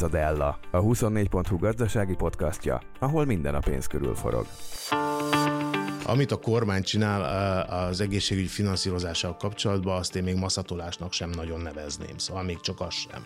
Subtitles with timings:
[0.00, 4.46] Ez a Della, a 24.hu gazdasági podcastja, ahol minden a pénz körül forog.
[6.04, 7.22] Amit a kormány csinál
[7.68, 12.94] az egészségügyi finanszírozással kapcsolatban, azt én még maszatolásnak sem nagyon nevezném, szóval még csak az
[12.94, 13.24] sem.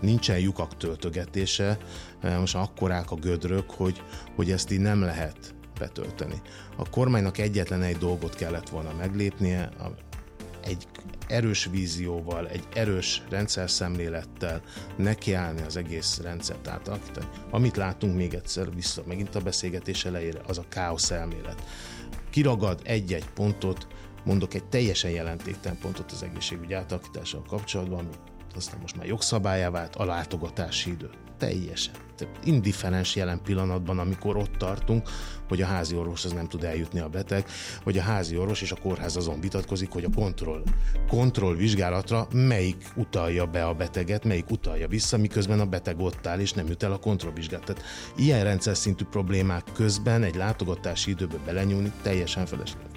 [0.00, 1.78] Nincsen lyukak töltögetése,
[2.38, 4.02] most akkorák a gödrök, hogy,
[4.36, 6.42] hogy ezt így nem lehet betölteni.
[6.76, 9.68] A kormánynak egyetlen egy dolgot kellett volna meglépnie,
[10.64, 10.86] egy
[11.28, 14.62] erős vízióval, egy erős rendszer szemlélettel
[14.96, 17.26] nekiállni az egész rendszert átalakítani.
[17.50, 21.64] Amit látunk még egyszer vissza, megint a beszélgetés elejére, az a káosz elmélet.
[22.30, 23.86] Kiragad egy-egy pontot,
[24.24, 28.08] mondok egy teljesen jelentéktelen pontot az egészségügy átalakítással kapcsolatban, ami
[28.54, 31.10] aztán most már jogszabályá vált, a látogatási idő.
[31.38, 31.94] Teljesen.
[32.44, 35.08] Indifferens jelen pillanatban, amikor ott tartunk,
[35.52, 37.46] hogy a házi orvos az nem tud eljutni a beteg,
[37.82, 40.62] hogy a házi orvos és a kórház azon vitatkozik, hogy a kontroll,
[41.08, 46.38] kontroll vizsgálatra melyik utalja be a beteget, melyik utalja vissza, miközben a beteg ott áll
[46.38, 47.66] és nem jut el a kontrollvizsgálat.
[47.66, 47.82] Tehát
[48.16, 52.91] ilyen rendszer szintű problémák közben egy látogatási időbe belenyúlni teljesen felesleges.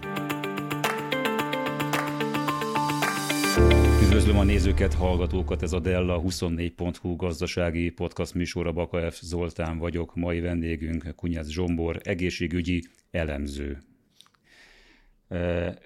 [4.15, 9.19] Üdvözlöm a nézőket, hallgatókat, ez a Della 24.hu gazdasági podcast műsora, Baka F.
[9.21, 13.77] Zoltán vagyok, mai vendégünk Kunyász Zsombor, egészségügyi elemző.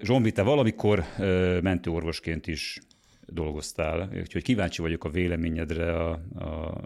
[0.02, 1.04] Zsombi, te valamikor
[1.62, 2.80] mentőorvosként is
[3.26, 6.82] dolgoztál, úgyhogy kíváncsi vagyok a véleményedre a, a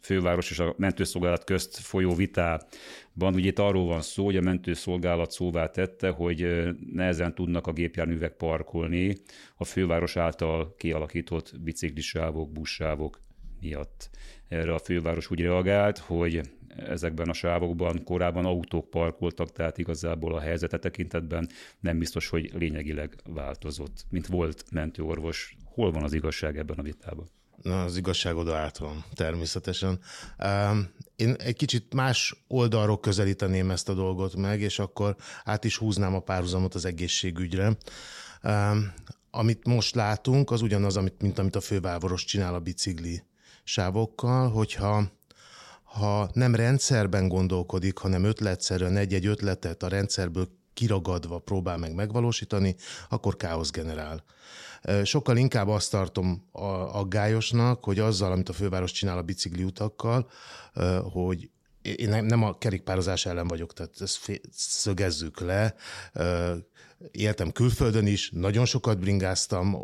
[0.00, 3.34] főváros és a mentőszolgálat közt folyó vitában.
[3.34, 8.32] Ugye itt arról van szó, hogy a mentőszolgálat szóvá tette, hogy nehezen tudnak a gépjárművek
[8.32, 9.16] parkolni
[9.56, 13.20] a főváros által kialakított biciklisávok, buszsávok
[13.60, 14.10] miatt.
[14.48, 16.40] Erre a főváros úgy reagált, hogy
[16.76, 21.48] ezekben a sávokban korábban autók parkoltak, tehát igazából a helyzete tekintetben
[21.80, 24.04] nem biztos, hogy lényegileg változott.
[24.10, 27.26] Mint volt mentőorvos, hol van az igazság ebben a vitában?
[27.62, 30.00] Na, az igazság oda át van, természetesen.
[31.16, 36.14] Én egy kicsit más oldalról közelíteném ezt a dolgot meg, és akkor át is húznám
[36.14, 37.76] a párhuzamot az egészségügyre.
[39.30, 43.22] Amit most látunk, az ugyanaz, amit, mint amit a főváros csinál a bicikli
[43.64, 45.16] sávokkal, hogyha
[45.82, 52.76] ha nem rendszerben gondolkodik, hanem ötletszerűen egy-egy ötletet a rendszerből kiragadva próbál meg megvalósítani,
[53.08, 54.24] akkor káosz generál.
[55.04, 56.48] Sokkal inkább azt tartom
[56.92, 60.30] aggályosnak, hogy azzal, amit a főváros csinál a bicikli utakkal,
[61.12, 61.50] hogy
[61.96, 65.74] én nem a kerékpározás ellen vagyok, tehát ezt szögezzük le.
[67.10, 69.76] Éltem külföldön is, nagyon sokat bringáztam,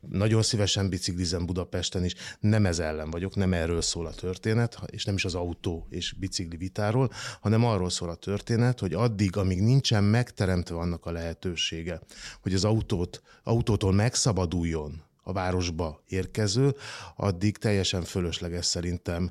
[0.00, 2.14] nagyon szívesen biciklizem Budapesten is.
[2.40, 6.12] Nem ez ellen vagyok, nem erről szól a történet, és nem is az autó és
[6.12, 12.00] bicikli vitáról, hanem arról szól a történet, hogy addig, amíg nincsen megteremtve annak a lehetősége,
[12.40, 16.74] hogy az autót, autótól megszabaduljon a városba érkező,
[17.16, 19.30] addig teljesen fölösleges szerintem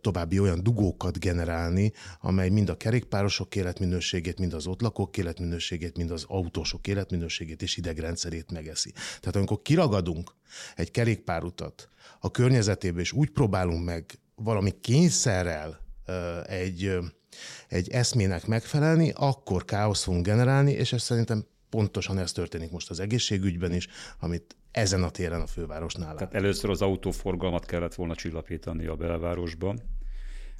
[0.00, 6.10] további olyan dugókat generálni, amely mind a kerékpárosok életminőségét, mind az ott lakók életminőségét, mind
[6.10, 8.92] az autósok életminőségét és idegrendszerét megeszi.
[8.92, 10.34] Tehát amikor kiragadunk
[10.76, 11.88] egy kerékpárutat
[12.20, 15.80] a környezetébe, és úgy próbálunk meg valami kényszerrel
[16.46, 16.98] egy,
[17.68, 21.44] egy eszmének megfelelni, akkor káosz fogunk generálni, és ez szerintem
[21.74, 23.88] pontosan ez történik most az egészségügyben is,
[24.20, 26.14] amit ezen a téren a fővárosnál.
[26.14, 29.80] Tehát először az autóforgalmat kellett volna csillapítani a belvárosban,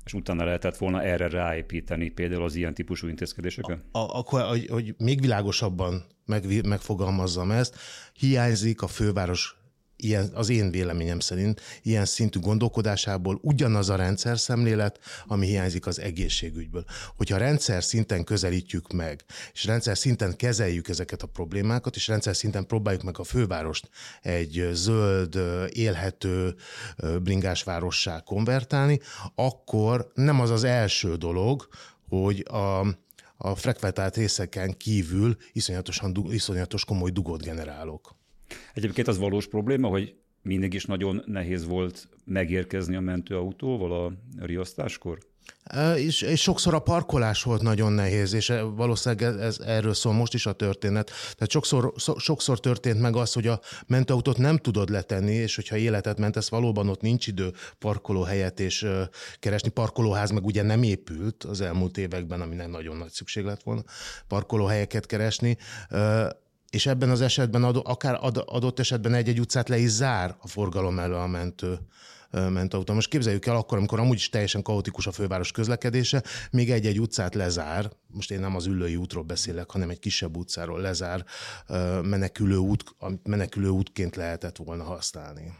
[0.04, 3.78] és utána lehetett volna erre ráépíteni például az ilyen típusú intézkedéseket?
[3.92, 7.76] Akkor, hogy, hogy még világosabban meg, megfogalmazzam ezt,
[8.12, 9.56] hiányzik a főváros
[9.96, 15.98] ilyen, az én véleményem szerint ilyen szintű gondolkodásából ugyanaz a rendszer szemlélet, ami hiányzik az
[15.98, 16.84] egészségügyből.
[17.16, 22.66] Hogyha rendszer szinten közelítjük meg, és rendszer szinten kezeljük ezeket a problémákat, és rendszer szinten
[22.66, 23.88] próbáljuk meg a fővárost
[24.22, 25.38] egy zöld,
[25.72, 26.54] élhető
[27.22, 29.00] bringásvárossá konvertálni,
[29.34, 31.68] akkor nem az az első dolog,
[32.08, 32.80] hogy a,
[33.36, 35.36] a frekventált részeken kívül
[36.28, 38.22] iszonyatos komoly dugót generálok.
[38.74, 44.12] Egyébként az valós probléma, hogy mindig is nagyon nehéz volt megérkezni a mentőautóval a
[44.44, 45.18] riasztáskor?
[45.96, 50.34] És, és sokszor a parkolás volt nagyon nehéz, és e, valószínűleg ez, erről szól most
[50.34, 51.10] is a történet.
[51.34, 56.18] Tehát sokszor, sokszor történt meg az, hogy a mentőautót nem tudod letenni, és hogyha életet
[56.18, 58.86] mentesz, valóban ott nincs idő parkolóhelyet és
[59.38, 59.68] keresni.
[59.68, 63.82] Parkolóház meg ugye nem épült az elmúlt években, aminek nagyon nagy szükség lett volna
[64.28, 65.56] parkolóhelyeket keresni
[66.74, 70.48] és ebben az esetben adó, akár ad, adott esetben egy-egy utcát le is zár a
[70.48, 71.78] forgalom elő a mentő
[72.30, 72.94] mentőautó.
[72.94, 77.34] Most képzeljük el akkor, amikor amúgy is teljesen kaotikus a főváros közlekedése, még egy-egy utcát
[77.34, 81.24] lezár, most én nem az ülői útról beszélek, hanem egy kisebb utcáról lezár,
[82.02, 82.84] menekülő, út,
[83.22, 85.52] menekülő útként lehetett volna használni.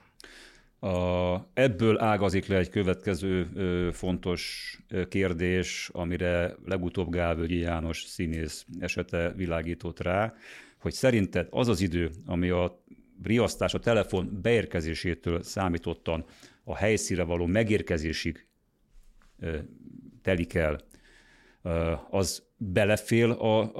[0.85, 8.67] A, ebből ágazik le egy következő ö, fontos ö, kérdés, amire legutóbb Gálvölgyi János színész
[8.79, 10.35] esete világított rá,
[10.79, 12.85] hogy szerinted az az idő, ami a
[13.23, 16.25] riasztás a telefon beérkezésétől számítottan
[16.65, 18.47] a helyszíre való megérkezésig
[19.39, 19.57] ö,
[20.23, 20.79] telik el,
[22.11, 23.73] az belefél a,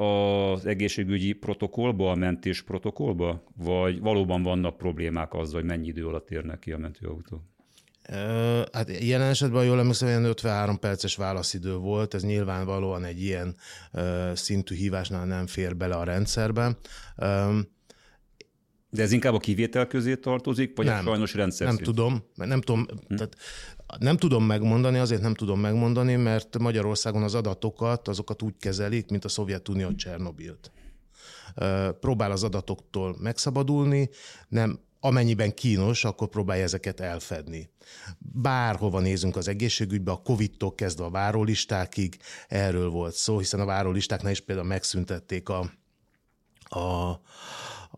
[0.53, 6.31] az egészségügyi protokollba, a mentés protokollba, vagy valóban vannak problémák azzal, hogy mennyi idő alatt
[6.31, 7.43] érnek ki a mentőautó?
[8.73, 13.57] Hát jelen esetben, jól emlékszem, olyan 53 perces válaszidő volt, ez nyilvánvalóan egy ilyen
[14.35, 16.77] szintű hívásnál nem fér bele a rendszerbe.
[18.91, 21.89] De ez inkább a kivétel közé tartozik, vagy nem, a sajnos rendszer Nem szint?
[21.89, 23.15] tudom, nem tudom, hm.
[23.15, 23.37] tehát
[23.99, 29.25] nem tudom megmondani, azért nem tudom megmondani, mert Magyarországon az adatokat, azokat úgy kezelik, mint
[29.25, 30.73] a Szovjetunió Csernobilt.
[32.01, 34.11] Próbál az adatoktól megszabadulni,
[34.49, 37.71] nem amennyiben kínos, akkor próbálja ezeket elfedni.
[38.19, 42.17] Bárhova nézünk az egészségügybe, a Covid-tól kezdve a várólistákig
[42.49, 45.71] erről volt szó, hiszen a várólistáknál is például megszüntették a,
[46.63, 47.21] a,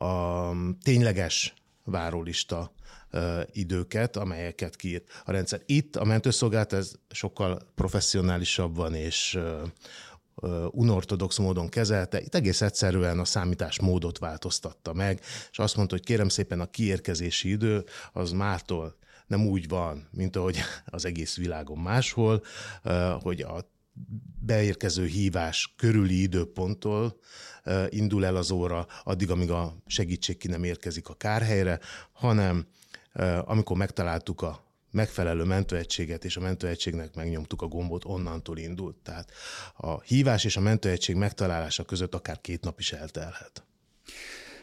[0.05, 0.53] a
[0.83, 1.55] tényleges
[1.85, 2.73] várólista
[3.53, 5.63] időket, amelyeket kiírt a rendszer.
[5.67, 9.39] Itt a mentőszolgálat ez sokkal professzionálisabban és
[10.71, 12.21] unortodox módon kezelte.
[12.21, 15.21] Itt egész egyszerűen a számítás módot változtatta meg,
[15.51, 18.97] és azt mondta, hogy kérem szépen a kiérkezési idő az mától
[19.27, 22.43] nem úgy van, mint ahogy az egész világon máshol,
[23.21, 23.71] hogy a
[24.39, 27.19] beérkező hívás körüli időponttól
[27.89, 31.81] indul el az óra, addig, amíg a segítség ki nem érkezik a kárhelyre,
[32.13, 32.67] hanem
[33.45, 38.97] amikor megtaláltuk a megfelelő mentőegységet, és a mentőegységnek megnyomtuk a gombot, onnantól indult.
[38.97, 39.33] Tehát
[39.77, 43.65] a hívás és a mentőegység megtalálása között akár két nap is eltelhet.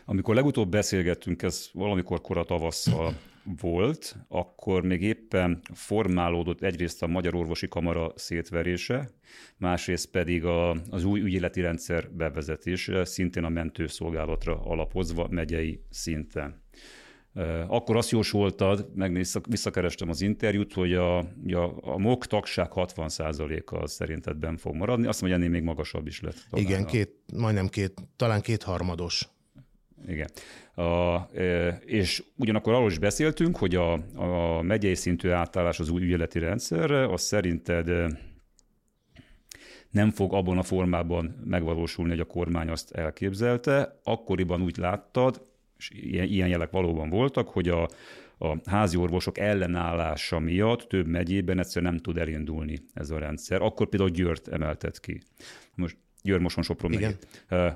[0.06, 3.18] Amikor legutóbb beszélgettünk, ez valamikor kora tavasszal
[3.62, 9.10] volt, akkor még éppen formálódott egyrészt a Magyar Orvosi Kamara szétverése,
[9.58, 16.62] másrészt pedig a, az új ügyéleti rendszer bevezetése, szintén a mentőszolgálatra alapozva megyei szinten.
[17.68, 24.38] Akkor azt jósoltad, meg visszakerestem az interjút, hogy a, a, a MOK tagság 60%-a szerinted
[24.38, 25.08] ben fog maradni.
[25.08, 26.48] Azt mondja, ennél még magasabb is lett.
[26.50, 29.30] Talán Igen, két, majdnem két, talán kétharmados.
[30.08, 30.30] Igen.
[30.76, 31.16] A,
[31.86, 37.06] és ugyanakkor arról is beszéltünk, hogy a, a megyei szintű átállás az új ügyeleti rendszerre,
[37.06, 37.90] az szerinted
[39.90, 44.00] nem fog abban a formában megvalósulni, hogy a kormány azt elképzelte.
[44.04, 45.42] Akkoriban úgy láttad,
[45.90, 47.90] és ilyen, ilyen jelek valóban voltak, hogy a,
[48.38, 53.62] a házi orvosok ellenállása miatt több megyében egyszerűen nem tud elindulni ez a rendszer.
[53.62, 55.22] Akkor például Győrt emeltet ki.
[55.76, 57.16] Most Győr Moson Sopron megyé.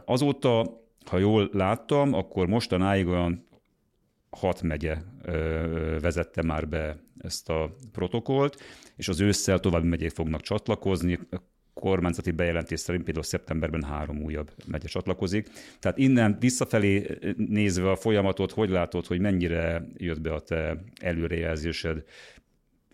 [0.05, 3.45] Azóta, ha jól láttam, akkor mostanáig olyan
[4.29, 4.97] hat megye
[6.01, 8.61] vezette már be ezt a protokollt,
[8.95, 11.19] és az ősszel további megyék fognak csatlakozni,
[11.79, 15.47] kormányzati bejelentés szerint például szeptemberben három újabb megye csatlakozik.
[15.79, 22.03] Tehát innen visszafelé nézve a folyamatot, hogy látod, hogy mennyire jött be a te előrejelzésed,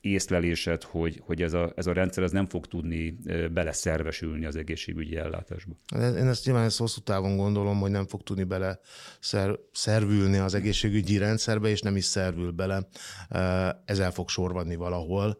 [0.03, 3.17] észlelésed, hogy, hogy ez, a, ez a rendszer ez nem fog tudni
[3.53, 5.73] beleszervesülni az egészségügyi ellátásba?
[5.95, 8.79] Én ezt nyilván ezt hosszú távon gondolom, hogy nem fog tudni bele
[9.19, 12.87] szer, szervülni az egészségügyi rendszerbe, és nem is szervül bele.
[13.85, 15.37] Ez el fog sorvadni valahol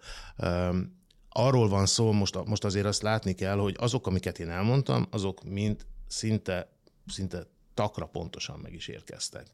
[1.34, 5.44] arról van szó, most, most azért azt látni kell, hogy azok, amiket én elmondtam, azok
[5.44, 6.72] mind szinte,
[7.08, 9.48] szinte takra pontosan meg is érkeztek.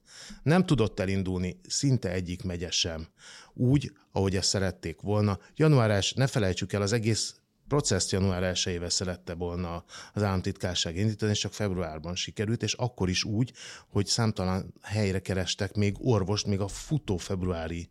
[0.43, 3.07] Nem tudott elindulni szinte egyik megye sem
[3.53, 5.39] úgy, ahogy ezt szerették volna.
[5.55, 9.83] Január 1, ne felejtsük el, az egész processzt január 1 szerette volna
[10.13, 13.53] az államtitkárság indítani, és csak februárban sikerült, és akkor is úgy,
[13.87, 17.89] hogy számtalan helyre kerestek még orvost, még a futó februári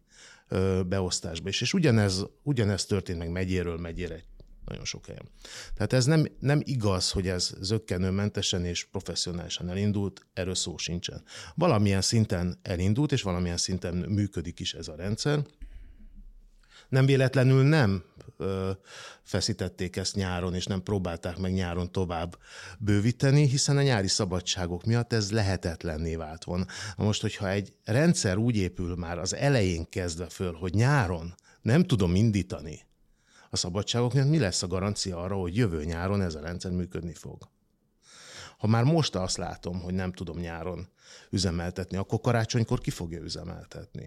[0.86, 1.60] beosztásba is.
[1.60, 4.22] És ugyanez, ugyanez történt meg megyéről megyére
[4.68, 5.28] nagyon sok helyen.
[5.74, 11.22] Tehát ez nem, nem igaz, hogy ez zöggenőmentesen és professzionálisan elindult, erről szó sincsen.
[11.54, 15.46] Valamilyen szinten elindult, és valamilyen szinten működik is ez a rendszer.
[16.88, 18.04] Nem véletlenül nem
[18.36, 18.70] ö,
[19.22, 22.38] feszítették ezt nyáron, és nem próbálták meg nyáron tovább
[22.78, 26.66] bővíteni, hiszen a nyári szabadságok miatt ez lehetetlenné vált volna.
[26.96, 32.14] Most, hogyha egy rendszer úgy épül már az elején kezdve föl, hogy nyáron nem tudom
[32.14, 32.86] indítani
[33.50, 37.14] a szabadságok miatt, mi lesz a garancia arra, hogy jövő nyáron ez a rendszer működni
[37.14, 37.48] fog?
[38.58, 40.88] Ha már most azt látom, hogy nem tudom nyáron
[41.30, 44.06] üzemeltetni, akkor karácsonykor ki fogja üzemeltetni?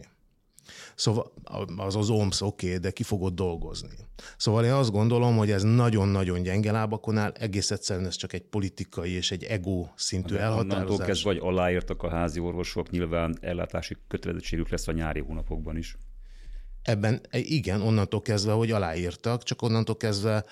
[0.96, 1.32] Szóval
[1.78, 3.98] az az OMS oké, okay, de ki fogod dolgozni.
[4.38, 8.42] Szóval én azt gondolom, hogy ez nagyon-nagyon gyenge lábakon áll, egész egyszerűen ez csak egy
[8.42, 11.08] politikai és egy ego szintű de elhatározás.
[11.08, 15.98] kezdve, vagy aláírtak a házi orvosok, nyilván ellátási kötelezettségük lesz a nyári hónapokban is.
[16.82, 20.46] Ebben igen, onnantól kezdve, hogy aláírtak, csak onnantól kezdve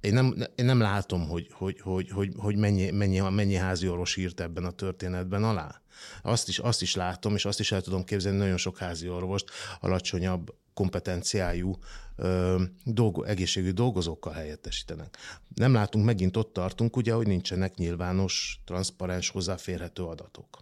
[0.00, 4.16] én nem, én nem látom, hogy, hogy, hogy, hogy, hogy mennyi, mennyi, mennyi házi orvos
[4.16, 5.80] írt ebben a történetben alá.
[6.22, 9.50] Azt is, azt is látom, és azt is el tudom képzelni, nagyon sok házi orvost
[9.80, 11.78] alacsonyabb kompetenciájú
[12.16, 15.16] ö, dolgo, egészségügyi dolgozókkal helyettesítenek.
[15.54, 20.58] Nem látunk, megint ott tartunk, ugye, hogy nincsenek nyilvános, transzparens, hozzáférhető adatok.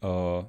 [0.00, 0.40] A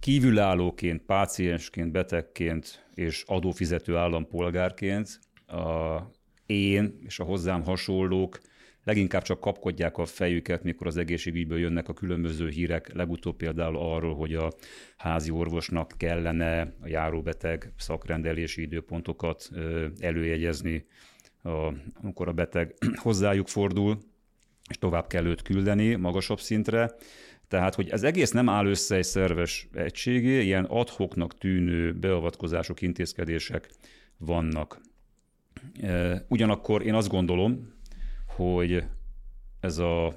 [0.00, 6.00] kívülállóként, páciensként, betegként és adófizető állampolgárként a
[6.46, 8.40] én és a hozzám hasonlók
[8.84, 14.14] leginkább csak kapkodják a fejüket, mikor az egészségügyből jönnek a különböző hírek, legutóbb például arról,
[14.14, 14.52] hogy a
[14.96, 19.50] házi orvosnak kellene a járóbeteg szakrendelési időpontokat
[19.98, 20.86] előjegyezni,
[21.94, 23.98] amikor a beteg hozzájuk fordul,
[24.68, 26.94] és tovább kell őt küldeni magasabb szintre.
[27.48, 33.70] Tehát, hogy ez egész nem áll össze egy szerves egységé, ilyen adhoknak tűnő beavatkozások, intézkedések
[34.16, 34.80] vannak.
[36.28, 37.72] Ugyanakkor én azt gondolom,
[38.36, 38.84] hogy
[39.60, 40.16] ez a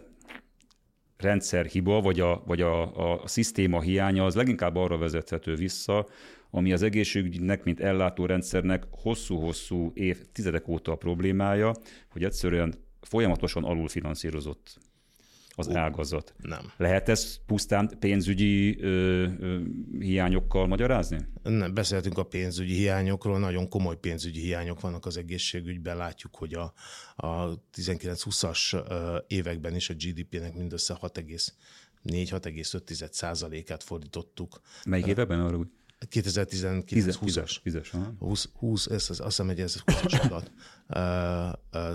[1.18, 6.08] rendszer hiba, vagy a, vagy a, a, a szisztéma hiánya az leginkább arra vezethető vissza,
[6.50, 11.74] ami az egészségügynek, mint ellátórendszernek hosszú-hosszú évtizedek óta a problémája,
[12.10, 14.78] hogy egyszerűen folyamatosan alulfinanszírozott
[15.56, 16.34] az Ó, ágazat.
[16.38, 16.72] Nem.
[16.78, 19.62] Lehet ez pusztán pénzügyi ö, ö,
[20.00, 21.28] hiányokkal magyarázni?
[21.44, 25.98] Nem, beszéltünk a pénzügyi hiányokról, nagyon komoly pénzügyi hiányok vannak az egészségügyben.
[25.98, 26.74] Látjuk, hogy a,
[27.16, 28.84] a 19-20-as
[29.28, 34.62] években is a GDP-nek mindössze 6,4-6,5 százalékát fordítottuk.
[34.86, 35.68] Melyik években arra úgy?
[36.00, 37.58] 2019-20-as.
[38.20, 40.52] 20, 20, ez, az, azt hiszem, hogy ez 20 adat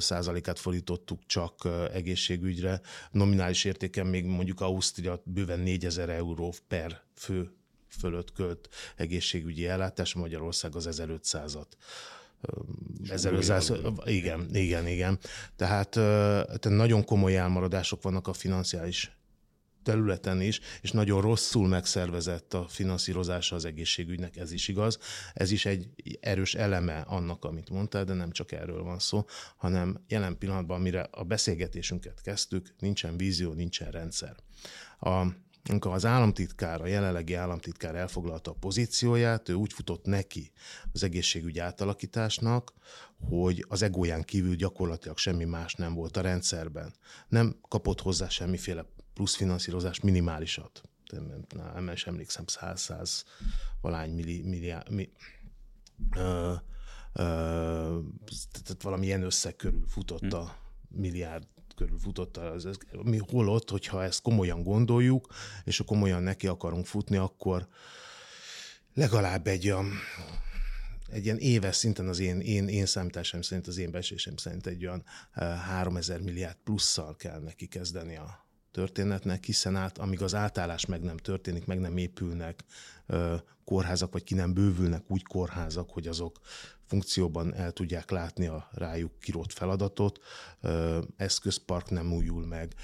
[0.02, 2.80] százalékát fordítottuk csak egészségügyre.
[3.10, 7.50] Nominális értéken még mondjuk Ausztria bőven 4000 euró per fő
[7.88, 11.66] fölött költ egészségügyi ellátás, Magyarország az 1500-at.
[13.08, 13.72] 1500,
[14.04, 15.18] igen, igen, igen.
[15.56, 19.19] Tehát, tehát nagyon komoly elmaradások vannak a financiális
[19.82, 24.98] területen is, és nagyon rosszul megszervezett a finanszírozása az egészségügynek, ez is igaz.
[25.34, 25.88] Ez is egy
[26.20, 29.24] erős eleme annak, amit mondtál, de nem csak erről van szó,
[29.56, 34.36] hanem jelen pillanatban, amire a beszélgetésünket kezdtük, nincsen vízió, nincsen rendszer.
[35.00, 35.26] A,
[35.68, 40.50] amikor az államtitkár, a jelenlegi államtitkár elfoglalta a pozícióját, ő úgy futott neki
[40.92, 42.72] az egészségügy átalakításnak,
[43.28, 46.94] hogy az egóján kívül gyakorlatilag semmi más nem volt a rendszerben.
[47.28, 48.86] Nem kapott hozzá semmiféle
[49.20, 50.82] plusz finanszírozás minimálisat.
[51.74, 53.22] Nem is emlékszem, 100-100
[53.80, 54.86] valány milli, milliárd,
[58.52, 60.56] tehát valamilyen összeg körül futott a
[60.88, 61.46] milliárd
[61.76, 65.34] körül futott az, ez, mi holott, hogyha ezt komolyan gondoljuk,
[65.64, 67.68] és komolyan neki akarunk futni, akkor
[68.94, 69.90] legalább egy olyan
[71.08, 74.86] egy ilyen éves szinten az én, én, én számításom szerint, az én besésem szerint egy
[74.86, 81.02] olyan 3000 milliárd plusszal kell neki kezdeni a, történetnek, hiszen át, amíg az átállás meg
[81.02, 82.64] nem történik, meg nem épülnek
[83.64, 86.40] kórházak, vagy ki nem bővülnek úgy kórházak, hogy azok
[86.86, 90.20] funkcióban el tudják látni a rájuk kirót feladatot,
[91.16, 92.74] eszközpark nem újul meg,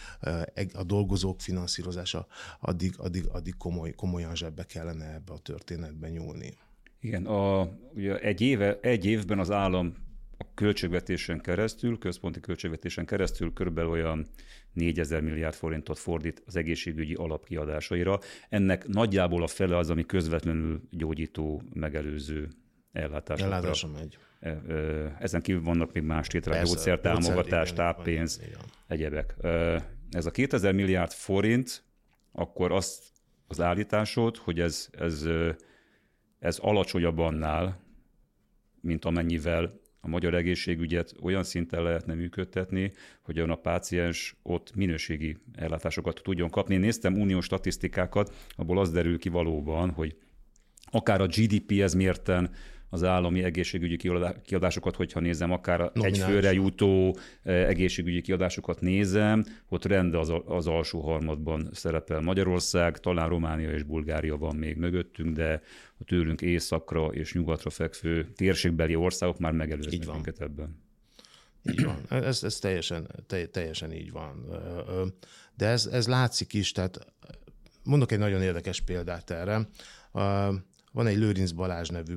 [0.73, 2.27] a dolgozók finanszírozása
[2.61, 6.55] addig, addig, addig komoly, komolyan zsebbe kellene ebbe a történetbe nyúlni.
[7.01, 10.06] Igen, a, ugye egy, éve, egy évben az állam
[10.39, 14.27] a költségvetésen keresztül, központi költségvetésen keresztül körülbelül olyan
[14.73, 18.19] 4000 milliárd forintot fordít az egészségügyi alapkiadásaira.
[18.49, 22.49] Ennek nagyjából a fele az, ami közvetlenül gyógyító, megelőző
[22.93, 23.55] ellátásokra.
[23.55, 24.19] Ellátása megy.
[24.41, 24.61] E,
[25.19, 28.41] ezen kívül vannak még más tételek, gyógyszer, támogatás, táppénz,
[28.87, 29.35] egyebek.
[30.11, 31.85] Ez a 2000 milliárd forint,
[32.33, 33.05] akkor azt
[33.47, 35.29] az állításod, hogy ez, ez,
[36.39, 37.81] ez alacsonyabb annál,
[38.81, 46.21] mint amennyivel a magyar egészségügyet olyan szinten lehetne működtetni, hogy a páciens ott minőségi ellátásokat
[46.23, 46.75] tudjon kapni.
[46.75, 50.17] Én néztem uniós statisztikákat, abból az derül ki valóban, hogy
[50.91, 52.51] akár a GDP-ez mérten
[52.89, 53.97] az állami egészségügyi
[54.45, 56.19] kiadásokat, hogyha nézem, akár Nominális.
[56.19, 62.99] egy főre jutó e, egészségügyi kiadásokat nézem, ott rend az, az alsó harmadban szerepel Magyarország,
[62.99, 65.63] talán Románia és Bulgária van még mögöttünk, de
[65.99, 70.85] a tőlünk északra és nyugatra fekvő térségbeli országok már megelőznek minket ebben.
[71.71, 72.23] Így van.
[72.23, 73.09] Ez, ez teljesen,
[73.51, 74.47] teljesen így van.
[75.55, 77.07] De ez, ez látszik is, tehát
[77.83, 79.69] mondok egy nagyon érdekes példát erre.
[80.97, 82.17] Van egy Lőrinc Balázs nevű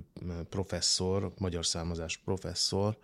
[0.50, 2.98] professzor, magyar számozás professzor,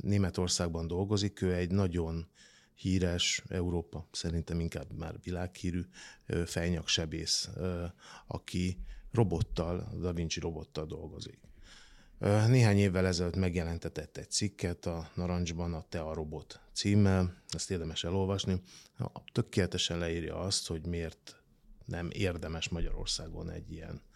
[0.00, 2.28] Németországban dolgozik, ő egy nagyon
[2.74, 5.80] híres, Európa szerintem inkább már világhírű
[6.44, 7.50] fejnyaksebész,
[8.26, 8.78] aki
[9.12, 11.38] robottal, Da Vinci robottal dolgozik.
[12.46, 18.04] Néhány évvel ezelőtt megjelentetett egy cikket a Narancsban, a Te a robot címmel, ezt érdemes
[18.04, 18.62] elolvasni.
[19.32, 21.42] Tökéletesen leírja azt, hogy miért
[21.84, 24.08] nem érdemes Magyarországon egy ilyen,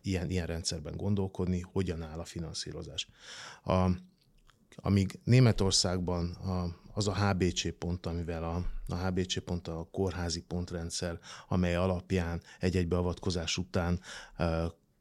[0.00, 3.08] ilyen, ilyen rendszerben gondolkodni, hogyan áll a finanszírozás.
[3.64, 3.90] A,
[4.76, 11.18] amíg Németországban a, az a HBC pont, amivel a, a HBC pont a kórházi pontrendszer,
[11.48, 14.00] amely alapján egy-egy beavatkozás után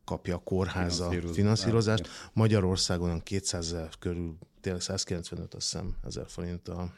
[0.03, 1.35] kapja a kórháza finanszírozást.
[1.35, 2.07] finanszírozást.
[2.33, 6.93] Magyarországon olyan 200 ezer körül, tényleg 195 azt hiszem, ezer forint a,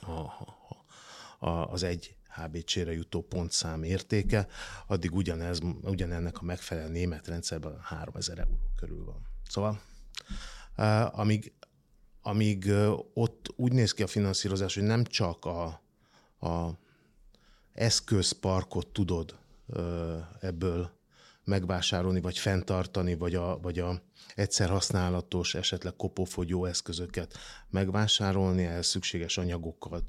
[0.00, 0.46] a,
[1.46, 4.46] a, az egy HBC-re jutó pontszám értéke,
[4.86, 9.26] addig ugyanez, ugyanennek a megfelelő német rendszerben 3000 euró körül van.
[9.48, 9.80] Szóval
[11.12, 11.52] amíg,
[12.22, 12.72] amíg
[13.14, 15.64] ott úgy néz ki a finanszírozás, hogy nem csak a,
[16.48, 16.78] a
[17.72, 19.38] eszközparkot tudod
[20.40, 20.90] ebből
[21.44, 24.02] megvásárolni, vagy fenntartani, vagy a, vagy a
[24.34, 27.38] egyszer használatos, esetleg kopófogyó eszközöket
[27.70, 30.02] megvásárolni, ehhez szükséges anyagokat,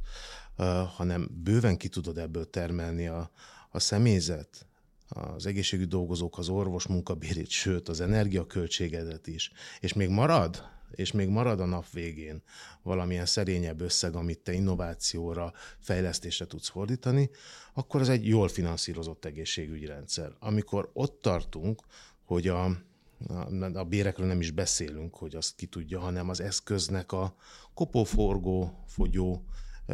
[0.95, 3.31] hanem bőven ki tudod ebből termelni a,
[3.69, 4.65] a személyzet,
[5.07, 11.27] az egészségügyi dolgozók, az orvos munkabérét, sőt az energiaköltségedet is, és még marad és még
[11.27, 12.41] marad a nap végén
[12.81, 17.29] valamilyen szerényebb összeg, amit te innovációra, fejlesztésre tudsz fordítani,
[17.73, 20.31] akkor az egy jól finanszírozott egészségügyi rendszer.
[20.39, 21.81] Amikor ott tartunk,
[22.23, 22.65] hogy a,
[23.73, 27.35] a bérekről nem is beszélünk, hogy azt ki tudja, hanem az eszköznek a
[27.73, 29.45] kopóforgó, fogyó,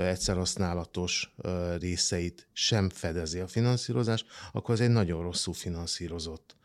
[0.03, 1.33] egyszer használatos
[1.79, 6.55] részeit sem fedezi a finanszírozás, akkor ez egy nagyon rosszul finanszírozott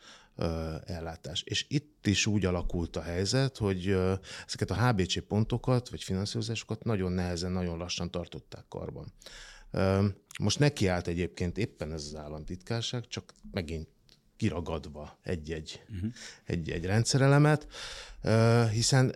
[0.84, 1.42] ellátás.
[1.42, 3.86] És itt is úgy alakult a helyzet, hogy
[4.46, 9.12] ezeket a HBC pontokat, vagy finanszírozásokat nagyon nehezen, nagyon lassan tartották karban.
[10.38, 13.88] Most nekiállt egyébként éppen ez az államtitkárság, csak megint
[14.36, 16.12] kiragadva egy-egy, uh-huh.
[16.44, 17.66] egy-egy rendszerelemet,
[18.72, 19.14] hiszen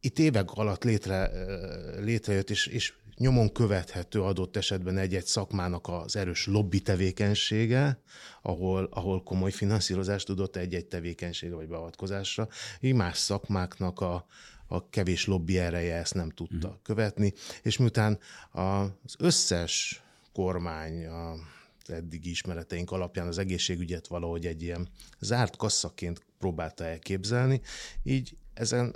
[0.00, 1.30] itt évek alatt létre,
[2.00, 8.00] létrejött, és, és nyomon követhető adott esetben egy-egy szakmának az erős lobby tevékenysége,
[8.42, 12.48] ahol, ahol komoly finanszírozást tudott egy-egy tevékenysége vagy beavatkozásra,
[12.80, 14.26] így más szakmáknak a,
[14.66, 16.82] a kevés lobby ereje ezt nem tudta uh-huh.
[16.82, 18.18] követni, és miután
[18.52, 20.02] az összes
[20.32, 21.34] kormány, a
[21.88, 24.88] eddigi ismereteink alapján az egészségügyet valahogy egy ilyen
[25.20, 27.60] zárt kasszaként próbálta elképzelni,
[28.02, 28.94] így ezen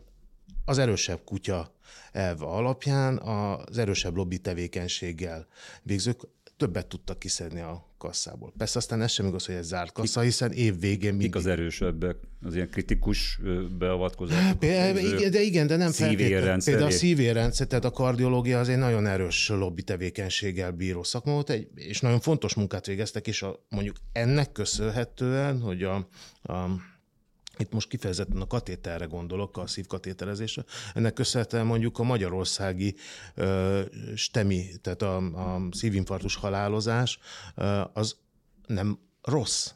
[0.65, 1.75] az erősebb kutya
[2.13, 5.47] elve alapján az erősebb lobby tevékenységgel
[5.83, 6.21] végzők
[6.57, 8.53] többet tudtak kiszedni a kasszából.
[8.57, 11.27] Persze aztán ez sem igaz, hogy ez zárt kassa, hiszen év végén mindig...
[11.27, 12.17] Mik az erősebbek?
[12.43, 13.41] Az ilyen kritikus
[13.79, 14.59] beavatkozások?
[14.59, 16.63] De igen, de nem feltétlenül.
[16.65, 21.51] Például a szívérrendszer, tehát a kardiológia az egy nagyon erős lobby tevékenységgel bíró szakma volt,
[21.51, 25.95] egy, és nagyon fontos munkát végeztek, és a, mondjuk ennek köszönhetően, hogy a,
[26.43, 26.67] a
[27.61, 30.65] itt most kifejezetten a katéterre gondolok, a szívkatéterezésre.
[30.95, 32.95] Ennek köszönhetően mondjuk a magyarországi
[33.35, 33.81] ö,
[34.15, 37.19] stemi, tehát a, a szívinfarktus halálozás
[37.55, 38.17] ö, az
[38.67, 39.73] nem rossz.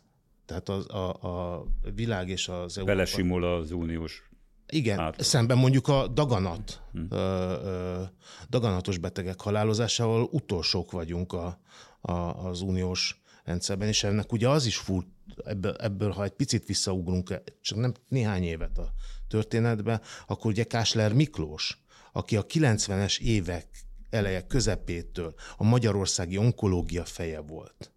[0.47, 2.97] Tehát az, a, a világ és az Európa...
[2.97, 4.29] Belesimul az uniós
[4.69, 5.27] igen, átlag.
[5.27, 7.07] szemben mondjuk a daganat, hmm.
[7.11, 8.03] ö, ö,
[8.49, 11.59] daganatos betegek halálozásával utolsók vagyunk a,
[12.01, 12.13] a,
[12.47, 15.07] az uniós rendszerben, és ennek ugye az is fut
[15.45, 18.93] ebből, ebből, ha egy picit visszaugrunk, csak nem néhány évet a
[19.29, 23.67] történetbe, akkor ugye Kásler Miklós, aki a 90-es évek
[24.11, 27.93] eleje közepétől a magyarországi onkológia feje volt.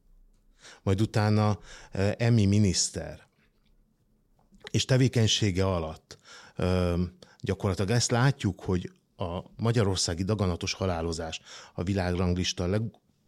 [0.84, 1.60] Majd utána
[1.92, 3.28] e, Emi miniszter.
[4.72, 6.18] És tevékenysége alatt
[7.42, 11.42] gyakorlatilag ezt látjuk, hogy a magyarországi daganatos halálozás
[11.74, 12.82] a világranglista leg,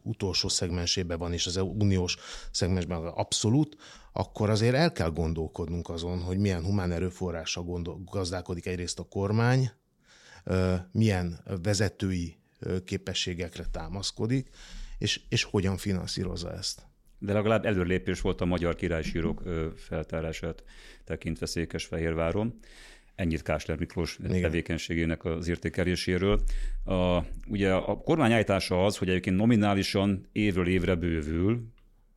[0.09, 2.17] utolsó szegmensében van, és az uniós
[2.51, 3.75] szegmensben abszolút,
[4.13, 9.71] akkor azért el kell gondolkodnunk azon, hogy milyen humán erőforrással gondol, gazdálkodik egyrészt a kormány,
[10.91, 12.37] milyen vezetői
[12.85, 14.49] képességekre támaszkodik,
[14.97, 16.87] és, és hogyan finanszírozza ezt.
[17.19, 19.43] De legalább előrelépés volt a magyar királysírok
[19.75, 20.63] feltárását
[21.03, 22.59] tekintve Székesfehérváron.
[23.19, 24.41] Ennyit Kásler Miklós Igen.
[24.41, 26.41] tevékenységének az értékeléséről.
[26.85, 31.67] A, ugye a kormány állítása az, hogy egyébként nominálisan évről évre bővül,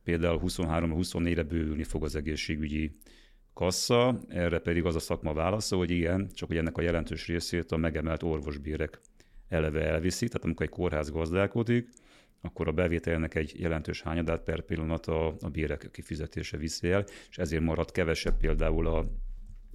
[0.03, 2.95] például 23-24-re bővülni fog az egészségügyi
[3.53, 7.71] kassa, erre pedig az a szakma válasza, hogy igen, csak hogy ennek a jelentős részét
[7.71, 8.99] a megemelt orvosbérek
[9.49, 11.89] eleve elviszi, tehát amikor egy kórház gazdálkodik,
[12.41, 17.37] akkor a bevételnek egy jelentős hányadát per pillanat a, a bérek kifizetése viszi el, és
[17.37, 19.05] ezért marad kevesebb például a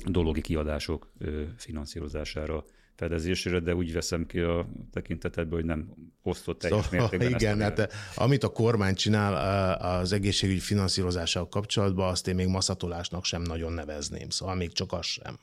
[0.06, 1.12] dologi kiadások
[1.56, 2.64] finanszírozására
[2.98, 7.30] fedezésére, de úgy veszem ki a tekintetedből, hogy nem osztott teljes szóval, mértékben.
[7.40, 12.46] Igen, hát eh, amit a kormány csinál eh, az egészségügyi finanszírozással kapcsolatban, azt én még
[12.46, 15.38] maszatolásnak sem nagyon nevezném, szóval még csak az sem.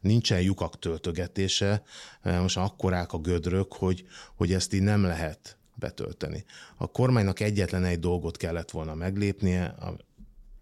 [0.00, 1.82] Nincsen lyukak töltögetése,
[2.22, 6.44] eh, most akkorák a gödrök, hogy, hogy ezt így nem lehet betölteni.
[6.76, 9.74] A kormánynak egyetlen egy dolgot kellett volna meglépnie,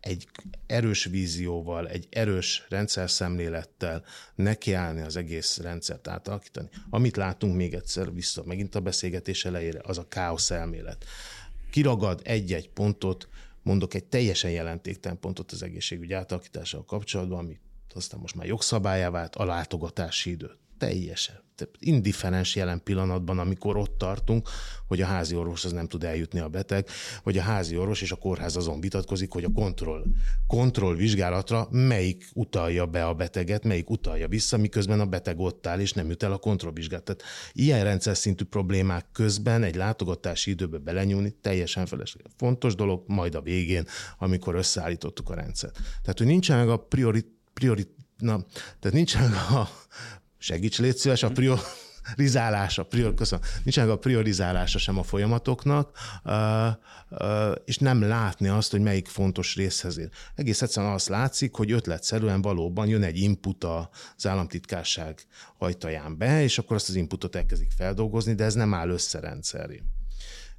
[0.00, 0.28] egy
[0.66, 6.68] erős vízióval, egy erős rendszer szemlélettel nekiállni az egész rendszert átalakítani.
[6.90, 11.04] Amit látunk még egyszer vissza, megint a beszélgetés elejére, az a káosz elmélet.
[11.70, 13.28] Kiragad egy-egy pontot,
[13.62, 17.58] mondok egy teljesen jelentéktelen pontot az egészségügy átalakítással kapcsolatban, ami
[17.94, 21.46] aztán most már jogszabályá vált, a látogatási időt teljesen
[21.78, 24.48] indiferens jelen pillanatban, amikor ott tartunk,
[24.86, 26.86] hogy a házi orvoshoz nem tud eljutni a beteg,
[27.22, 30.04] vagy a házi orvos és a kórház azon vitatkozik, hogy a kontroll,
[30.46, 35.80] kontroll vizsgálatra melyik utalja be a beteget, melyik utalja vissza, miközben a beteg ott áll,
[35.80, 37.04] és nem jut el a kontrollvizsgálat.
[37.04, 42.32] Tehát ilyen rendszer szintű problémák közben egy látogatási időbe belenyúlni teljesen felesleges.
[42.36, 43.86] Fontos dolog, majd a végén,
[44.18, 45.74] amikor összeállítottuk a rendszert.
[46.02, 47.86] Tehát, hogy nincsen meg a priori, priori
[48.18, 48.44] na,
[48.80, 49.68] tehát nincsen meg a
[50.38, 55.98] segíts légy szíves, a priorizálása, prior, köszönöm, nincsenek a priorizálása sem a folyamatoknak,
[57.64, 60.08] és nem látni azt, hogy melyik fontos részhez ér.
[60.34, 65.26] Egész egyszerűen azt látszik, hogy ötletszerűen valóban jön egy input az államtitkárság
[65.58, 69.82] ajtaján be, és akkor azt az inputot elkezdik feldolgozni, de ez nem áll össze rendszeré.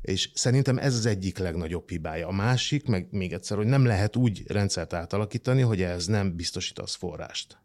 [0.02, 2.28] És szerintem ez az egyik legnagyobb hibája.
[2.28, 6.96] A másik, meg még egyszer, hogy nem lehet úgy rendszert átalakítani, hogy ez nem biztosítasz
[6.96, 7.58] forrást.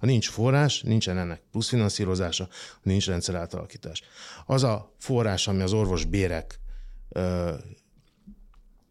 [0.00, 2.48] Ha nincs forrás, nincsen ennek plusz finanszírozása,
[2.82, 4.02] nincs rendszer átalakítás.
[4.46, 6.60] Az a forrás, ami az orvos bérek
[7.08, 7.54] ö,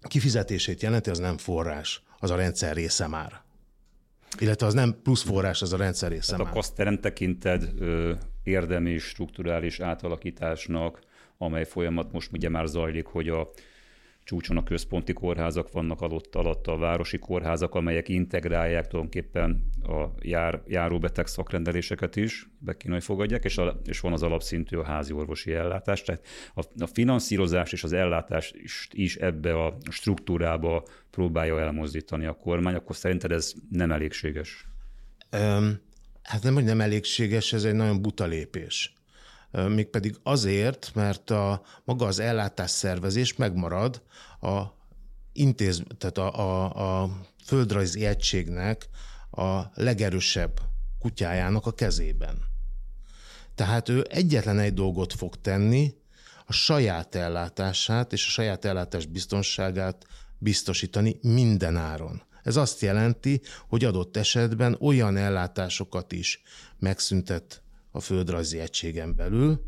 [0.01, 3.41] kifizetését jelenti, az nem forrás, az a rendszer része már.
[4.39, 6.51] Illetve az nem plusz forrás, az a rendszer része Tehát már.
[6.51, 10.99] a kaszteren tekinted ö, érdemi strukturális átalakításnak,
[11.37, 13.49] amely folyamat most ugye már zajlik, hogy a
[14.29, 20.61] csúcson a központi kórházak vannak alatt, alatt a városi kórházak, amelyek integrálják tulajdonképpen a jár,
[20.67, 25.53] járóbeteg szakrendeléseket is, be hogy fogadják, és, a, és van az alapszintű a házi orvosi
[25.53, 26.01] ellátás.
[26.01, 32.33] Tehát a, a finanszírozás és az ellátás is, is ebbe a struktúrába próbálja elmozdítani a
[32.33, 34.67] kormány, akkor szerinted ez nem elégséges?
[35.31, 35.81] Um,
[36.23, 38.98] hát nem, hogy nem elégséges, ez egy nagyon buta lépés
[39.51, 44.01] mégpedig azért, mert a, maga az ellátás szervezés megmarad
[44.41, 44.63] a
[45.33, 47.09] intéz, tehát a, a, a
[47.45, 48.89] földrajzi egységnek
[49.31, 50.59] a legerősebb
[50.99, 52.37] kutyájának a kezében.
[53.55, 55.93] Tehát ő egyetlen egy dolgot fog tenni,
[56.45, 60.05] a saját ellátását és a saját ellátás biztonságát
[60.37, 62.21] biztosítani minden áron.
[62.43, 66.41] Ez azt jelenti, hogy adott esetben olyan ellátásokat is
[66.79, 69.61] megszüntet a földrajzi egységen belül,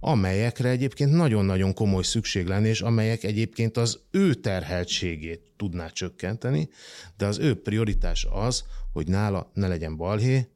[0.00, 6.68] amelyekre egyébként nagyon-nagyon komoly szükség lenne, és amelyek egyébként az ő terheltségét tudná csökkenteni,
[7.16, 10.48] de az ő prioritás az, hogy nála ne legyen balhé,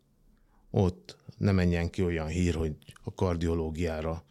[0.70, 2.72] ott ne menjen ki olyan hír, hogy
[3.04, 4.24] a kardiológiára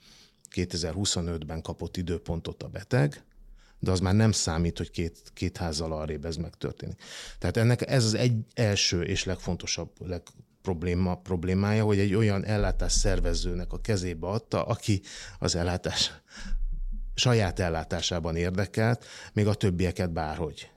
[0.55, 3.23] 2025-ben kapott időpontot a beteg,
[3.79, 7.01] de az már nem számít, hogy két, két házzal arrébb ez megtörténik.
[7.39, 10.21] Tehát ennek ez az egy első és legfontosabb, leg,
[10.65, 15.01] probléma, problémája, hogy egy olyan ellátás szervezőnek a kezébe adta, aki
[15.39, 16.11] az ellátás
[17.15, 20.69] saját ellátásában érdekelt, még a többieket bárhogy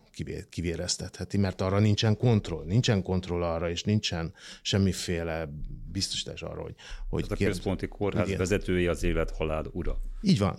[0.51, 2.65] kivéreztetheti, mert arra nincsen kontroll.
[2.65, 5.49] Nincsen kontroll arra, és nincsen semmiféle
[5.93, 6.75] biztosítás arra, hogy...
[7.09, 8.39] hogy Tehát a központi kórház igen.
[8.39, 10.01] vezetője az élet halál ura.
[10.21, 10.59] Így van.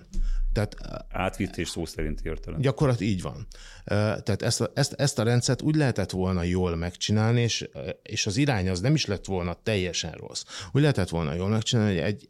[0.68, 2.62] Tehát, Átvitt és szó szerint értelem.
[2.62, 3.48] Gyakorlat így van.
[3.86, 7.70] Tehát ezt a, ezt, ezt a rendszert úgy lehetett volna jól megcsinálni, és,
[8.04, 10.44] és az irány az nem is lett volna teljesen rossz.
[10.72, 12.28] Úgy lehetett volna jól megcsinálni, hogy egy,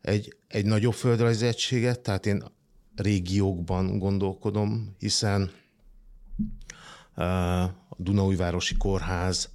[0.00, 2.42] egy, egy nagyobb földrajzi egységet, tehát én
[2.96, 5.50] régiókban gondolkodom, hiszen
[7.88, 9.50] a Dunaújvárosi Kórház,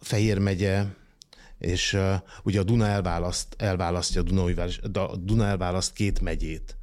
[0.00, 0.84] Fehér megye,
[1.60, 1.98] és
[2.42, 6.76] ugye a Duna elválaszt, elválasztja a, Dunaújváros, a Duna elválaszt két megyét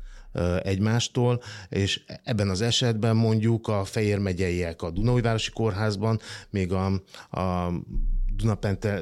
[0.62, 6.86] egymástól, és ebben az esetben mondjuk a Fejér megyeiek a Dunaújvárosi Kórházban, még a,
[7.40, 7.72] a
[8.36, 9.02] Dunapente,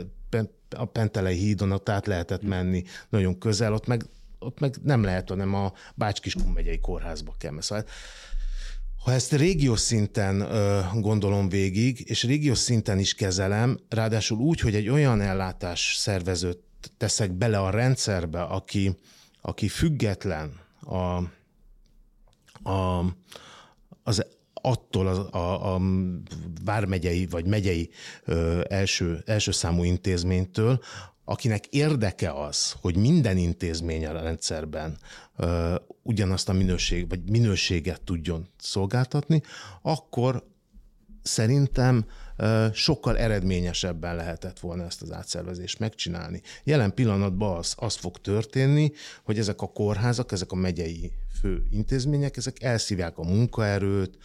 [0.70, 4.06] a Pentelei hídon ott át lehetett menni nagyon közel, ott meg,
[4.40, 7.62] ott meg nem lehet, hanem a Bács-Kiskun megyei kórházba kell.
[7.62, 7.86] Szóval
[9.06, 14.76] ha ezt régiós szinten ö, gondolom végig, és régiós szinten is kezelem, ráadásul úgy, hogy
[14.76, 16.60] egy olyan ellátás szervezőt
[16.98, 18.98] teszek bele a rendszerbe, aki,
[19.42, 20.96] aki független a,
[22.70, 23.06] a,
[24.04, 25.82] az, attól a, a, a
[26.64, 27.90] vármegyei vagy megyei
[28.68, 30.80] első, első számú intézménytől,
[31.26, 34.98] akinek érdeke az, hogy minden intézmény a rendszerben
[35.38, 35.76] ö,
[36.08, 39.42] ugyanazt a minőség, vagy minőséget tudjon szolgáltatni,
[39.82, 40.48] akkor
[41.22, 42.06] szerintem
[42.74, 46.42] sokkal eredményesebben lehetett volna ezt az átszervezést megcsinálni.
[46.64, 48.92] Jelen pillanatban az, az fog történni,
[49.24, 54.18] hogy ezek a kórházak, ezek a megyei fő intézmények, ezek elszívják a munkaerőt,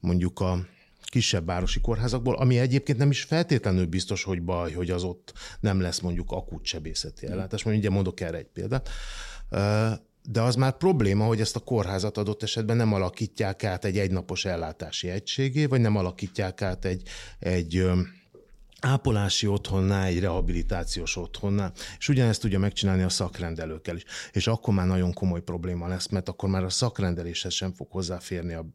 [0.00, 0.66] mondjuk a
[1.02, 5.80] kisebb városi kórházakból, ami egyébként nem is feltétlenül biztos, hogy baj, hogy az ott nem
[5.80, 7.62] lesz mondjuk akut sebészeti ellátás.
[7.62, 8.88] Mondjuk ugye mondok erre egy példát.
[10.28, 14.44] De az már probléma, hogy ezt a kórházat adott esetben nem alakítják át egy egynapos
[14.44, 17.08] ellátási egységé, vagy nem alakítják át egy,
[17.38, 17.90] egy
[18.80, 24.04] ápolási otthonnál, egy rehabilitációs otthonnál, és ugyanezt tudja megcsinálni a szakrendelőkkel is.
[24.32, 28.54] És akkor már nagyon komoly probléma lesz, mert akkor már a szakrendeléshez sem fog hozzáférni
[28.54, 28.66] a,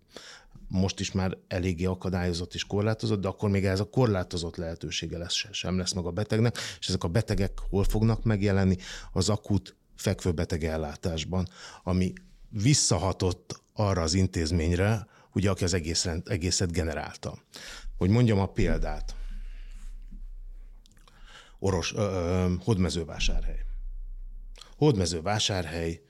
[0.68, 5.46] most is már eléggé akadályozott és korlátozott, de akkor még ez a korlátozott lehetősége lesz,
[5.52, 8.76] sem lesz meg a betegnek, és ezek a betegek hol fognak megjelenni?
[9.12, 11.48] Az akut fekvőbeteg ellátásban,
[11.84, 12.14] ami
[12.50, 17.38] visszahatott arra az intézményre, ugye, aki az egész, egészet generálta.
[17.98, 19.16] Hogy mondjam a példát.
[21.60, 23.66] Oros, ö, ö, Hódmezővásárhely.
[24.78, 26.02] Hódmezővásárhely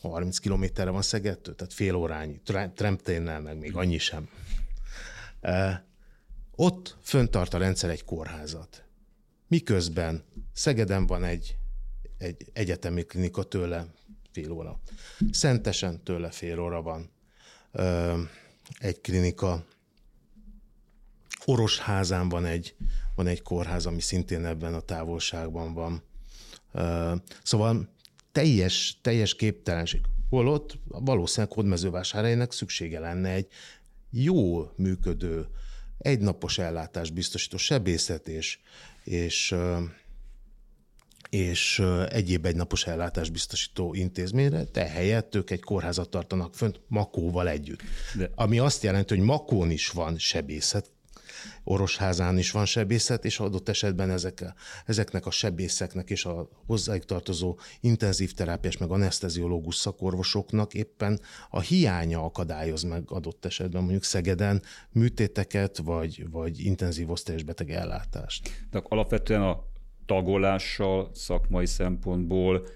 [0.00, 2.40] 30 kilométerre van Szegedtől, tehát fél órányi,
[2.74, 4.28] tremténnel meg még annyi sem.
[6.50, 8.84] Ott föntart a rendszer egy kórházat.
[9.48, 11.56] Miközben Szegeden van egy,
[12.22, 13.86] egy egyetemi klinika tőle
[14.32, 14.80] fél óra.
[15.30, 17.10] Szentesen tőle fél óra van
[18.78, 19.64] egy klinika.
[21.44, 22.74] Orosházán van egy,
[23.14, 26.02] van egy kórház, ami szintén ebben a távolságban van.
[27.42, 27.88] Szóval
[28.32, 30.00] teljes, teljes képtelenség.
[30.28, 33.46] Holott valószínűleg Hódmezővásárhelynek szüksége lenne egy
[34.10, 35.46] jó működő,
[35.98, 38.58] egynapos ellátás biztosító sebészet és,
[39.04, 39.54] és,
[41.32, 47.80] és egyéb egynapos ellátás biztosító intézményre, de helyett ők egy kórházat tartanak fönt Makóval együtt.
[48.16, 48.30] De.
[48.34, 50.90] Ami azt jelenti, hogy Makón is van sebészet,
[51.64, 54.44] Orosházán is van sebészet, és adott esetben ezek,
[54.86, 62.24] ezeknek a sebészeknek és a hozzájuk tartozó intenzív terápiás meg anesteziológus szakorvosoknak éppen a hiánya
[62.24, 68.66] akadályoz meg adott esetben mondjuk Szegeden műtéteket vagy, vagy intenzív osztályos beteg ellátást.
[68.70, 69.70] De alapvetően a
[70.06, 72.66] tagolással szakmai szempontból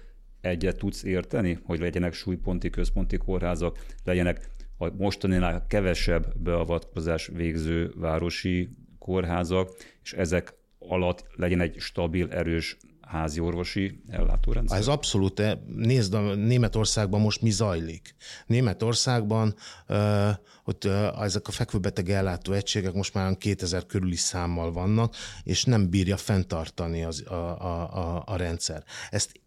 [0.41, 8.69] egyet tudsz érteni, hogy legyenek súlyponti, központi kórházak, legyenek a mostaninál kevesebb beavatkozás végző városi
[8.99, 14.77] kórházak, és ezek alatt legyen egy stabil, erős házi orvosi ellátórendszer?
[14.77, 15.39] Ez abszolút.
[15.39, 18.15] Eh, nézd, a Németországban most mi zajlik.
[18.45, 19.55] Németországban
[19.87, 20.29] uh,
[20.63, 25.89] ott uh, ezek a fekvőbeteg ellátó egységek most már 2000 körüli számmal vannak, és nem
[25.89, 28.83] bírja fenntartani az, a, a, a, a rendszer.
[29.09, 29.41] Ezt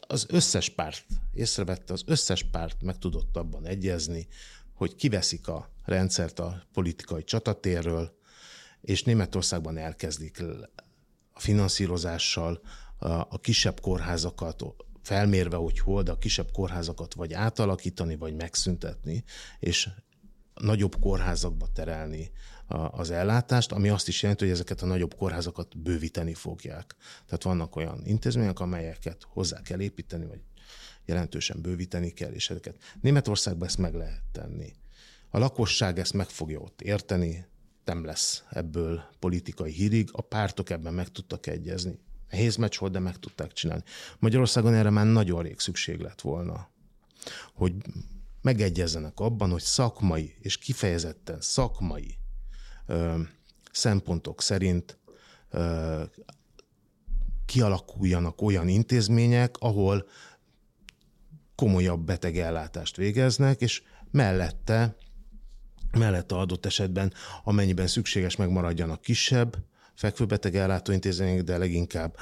[0.00, 4.26] az összes párt észrevette, az összes párt meg tudott abban egyezni,
[4.74, 8.18] hogy kiveszik a rendszert a politikai csatatérről,
[8.80, 10.42] és Németországban elkezdik
[11.32, 12.60] a finanszírozással
[13.08, 14.64] a kisebb kórházakat
[15.02, 19.24] felmérve, hogy hol, de a kisebb kórházakat vagy átalakítani, vagy megszüntetni,
[19.58, 19.88] és
[20.54, 22.30] nagyobb kórházakba terelni
[22.90, 26.94] az ellátást, ami azt is jelenti, hogy ezeket a nagyobb kórházakat bővíteni fogják.
[27.26, 30.40] Tehát vannak olyan intézmények, amelyeket hozzá kell építeni, vagy
[31.04, 34.72] jelentősen bővíteni kell, és ezeket Németországban ezt meg lehet tenni.
[35.30, 37.46] A lakosság ezt meg fogja ott érteni,
[37.84, 41.98] nem lesz ebből politikai hírig, a pártok ebben meg tudtak egyezni.
[42.30, 43.82] Nehéz meccs volt, de meg tudták csinálni.
[44.18, 46.68] Magyarországon erre már nagyon rég szükség lett volna,
[47.54, 47.74] hogy
[48.42, 52.18] megegyezzenek abban, hogy szakmai és kifejezetten szakmai
[52.86, 53.20] ö,
[53.72, 54.98] szempontok szerint
[55.50, 56.02] ö,
[57.46, 60.06] kialakuljanak olyan intézmények, ahol
[61.54, 64.96] komolyabb betegellátást végeznek, és mellette,
[65.98, 67.12] mellette adott esetben,
[67.44, 69.56] amennyiben szükséges, megmaradjanak kisebb,
[70.00, 72.16] fekvőbeteg ellátóintézmények, de leginkább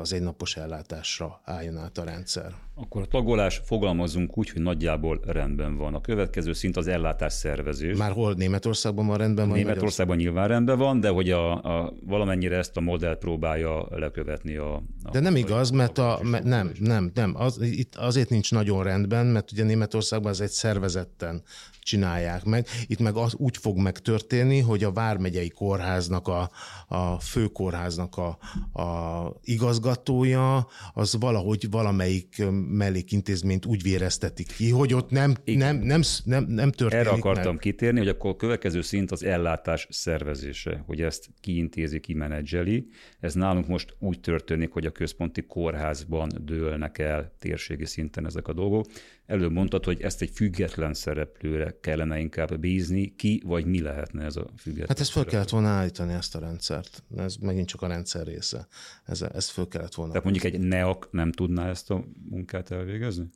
[0.00, 2.54] az egynapos ellátásra álljon át a rendszer.
[2.74, 5.94] Akkor a tagolás fogalmazunk úgy, hogy nagyjából rendben van.
[5.94, 7.96] A következő szint az ellátás szervezés.
[7.96, 9.56] Már hol Németországban van rendben van?
[9.56, 14.74] Németországban nyilván rendben van, de hogy a, a, valamennyire ezt a modell próbálja lekövetni a...
[15.02, 17.34] a de nem igaz, mert a, a nem, nem, nem.
[17.36, 21.42] Az, itt azért nincs nagyon rendben, mert ugye Németországban ez egy szervezetten
[21.80, 22.66] csinálják meg.
[22.86, 26.50] Itt meg az úgy fog megtörténni, hogy a Vármegyei Kórháznak, a,
[26.88, 28.38] a főkórháznak a,
[28.72, 29.05] a a
[29.42, 36.70] igazgatója, az valahogy valamelyik mellékintézményt úgy véreztetik ki, hogy ott nem, nem, nem, nem, nem
[36.70, 37.62] történik Erre akartam meg.
[37.62, 42.86] kitérni, hogy akkor a következő szint az ellátás szervezése, hogy ezt kiintézi, kimenedzseli.
[43.20, 48.52] Ez nálunk most úgy történik, hogy a központi kórházban dőlnek el térségi szinten ezek a
[48.52, 48.86] dolgok.
[49.26, 53.14] Előbb mondtad, hogy ezt egy független szereplőre kellene inkább bízni.
[53.16, 56.38] Ki vagy mi lehetne ez a független Hát ezt föl kellett volna állítani, ezt a
[56.38, 57.02] rendszert.
[57.16, 58.66] Ez megint csak a rendszer része.
[59.04, 60.12] Ez, ezt föl kellett volna.
[60.12, 63.28] Tehát mondjuk egy NEAK nem tudná ezt a munkát elvégezni?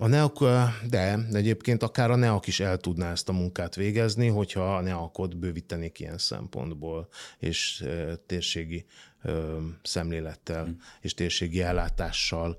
[0.00, 0.38] A NEAK,
[0.88, 5.36] de egyébként akár a NEAK is el tudná ezt a munkát végezni, hogyha a NEAK-ot
[5.36, 7.84] bővítenék ilyen szempontból, és
[8.26, 8.86] térségi
[9.82, 10.80] szemlélettel, hmm.
[11.00, 12.58] és térségi ellátással,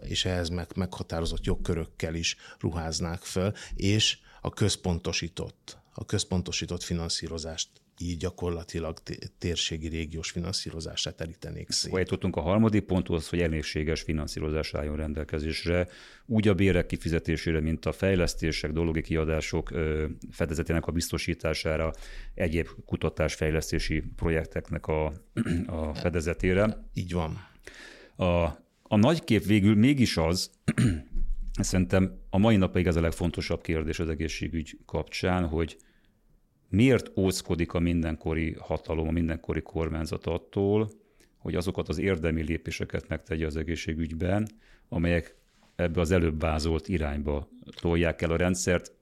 [0.00, 7.68] és ehhez meg, meghatározott jogkörökkel is ruháznák föl, és a központosított, a központosított finanszírozást
[8.00, 8.98] így gyakorlatilag
[9.38, 11.92] térségi régiós finanszírozását elítenék szét.
[11.92, 15.88] Eljutottunk a harmadik ponthoz, hogy elégséges finanszírozás álljon rendelkezésre,
[16.26, 19.72] úgy a bérek kifizetésére, mint a fejlesztések, dologi kiadások
[20.30, 21.92] fedezetének a biztosítására,
[22.34, 25.12] egyéb kutatásfejlesztési projekteknek a,
[25.66, 26.88] a fedezetére.
[26.94, 27.46] Így van.
[28.16, 28.44] A,
[28.82, 30.50] a nagy kép végül mégis az,
[31.60, 35.76] szerintem a mai napig ez a legfontosabb kérdés az egészségügy kapcsán, hogy
[36.68, 40.90] miért óckodik a mindenkori hatalom, a mindenkori kormányzat attól,
[41.38, 44.48] hogy azokat az érdemi lépéseket megtegye az egészségügyben,
[44.88, 45.36] amelyek
[45.76, 47.48] ebbe az előbb vázolt irányba
[47.80, 48.92] tolják el a rendszert,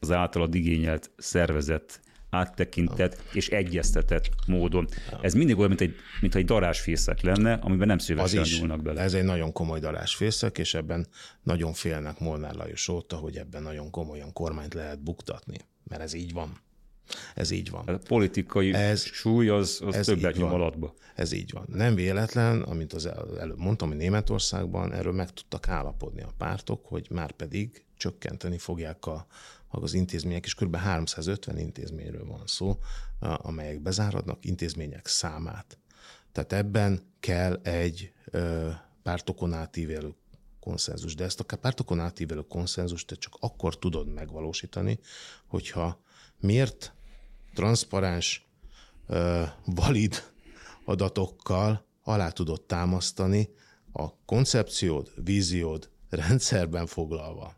[0.00, 4.88] az általad igényelt szervezet áttekintett és egyeztetett módon.
[5.20, 9.00] Ez mindig olyan, mint egy, mint egy darásfészek lenne, amiben nem szívesen nyúlnak bele.
[9.00, 11.06] Ez egy nagyon komoly darásfészek, és ebben
[11.42, 16.32] nagyon félnek Molnár Lajos óta, hogy ebben nagyon komolyan kormányt lehet buktatni, mert ez így
[16.32, 16.52] van.
[17.34, 17.86] Ez így van.
[17.88, 20.94] A politikai ez, súly az, az ez többet nyom alatba.
[21.14, 21.64] Ez így van.
[21.68, 23.06] Nem véletlen, amint az
[23.38, 29.06] előbb mondtam, hogy Németországban erről meg tudtak állapodni a pártok, hogy már pedig csökkenteni fogják
[29.06, 29.26] a,
[29.68, 30.76] az intézmények, és kb.
[30.76, 32.78] 350 intézményről van szó,
[33.20, 35.78] amelyek bezáradnak, intézmények számát.
[36.32, 38.68] Tehát ebben kell egy ö,
[39.02, 40.14] pártokon átívelő
[40.60, 41.14] konszenzus.
[41.14, 44.98] De ezt a pártokon átívelő konszenzust te csak akkor tudod megvalósítani,
[45.46, 46.00] hogyha
[46.40, 46.94] miért
[47.54, 48.46] transzparens,
[49.64, 50.22] valid
[50.84, 53.48] adatokkal alá tudod támasztani
[53.92, 57.56] a koncepciód, víziód rendszerben foglalva.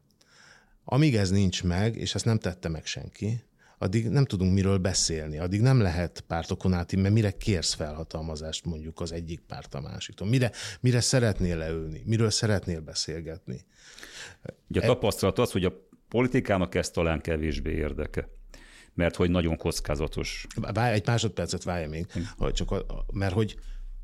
[0.85, 3.45] Amíg ez nincs meg, és ezt nem tette meg senki,
[3.79, 9.01] addig nem tudunk miről beszélni, addig nem lehet pártokon át, mert mire kérsz felhatalmazást mondjuk
[9.01, 13.65] az egyik párt a másiktól, mire, mire szeretnél leülni, miről szeretnél beszélgetni.
[14.69, 18.29] Ugye a tapasztalat az, hogy a politikának ez talán kevésbé érdeke
[18.95, 20.47] mert hogy nagyon kockázatos.
[20.55, 23.59] Várj, egy másodpercet várj még, hogy csak a, mert hogy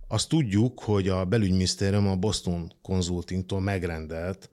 [0.08, 4.50] azt tudjuk, hogy a belügyminisztérium a Boston Consultingtól megrendelt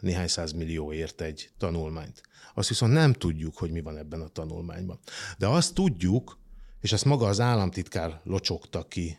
[0.00, 2.22] néhány millióért egy tanulmányt.
[2.54, 4.98] Azt viszont nem tudjuk, hogy mi van ebben a tanulmányban.
[5.38, 6.38] De azt tudjuk,
[6.80, 9.18] és ezt maga az államtitkár locsogta ki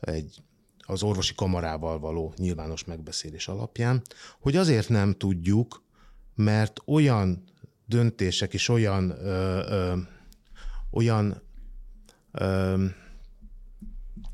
[0.00, 0.42] egy
[0.88, 4.02] az orvosi kamarával való nyilvános megbeszélés alapján,
[4.40, 5.82] hogy azért nem tudjuk,
[6.34, 7.44] mert olyan
[7.86, 9.96] döntések és olyan, ö, ö,
[10.90, 11.42] olyan
[12.32, 12.84] ö,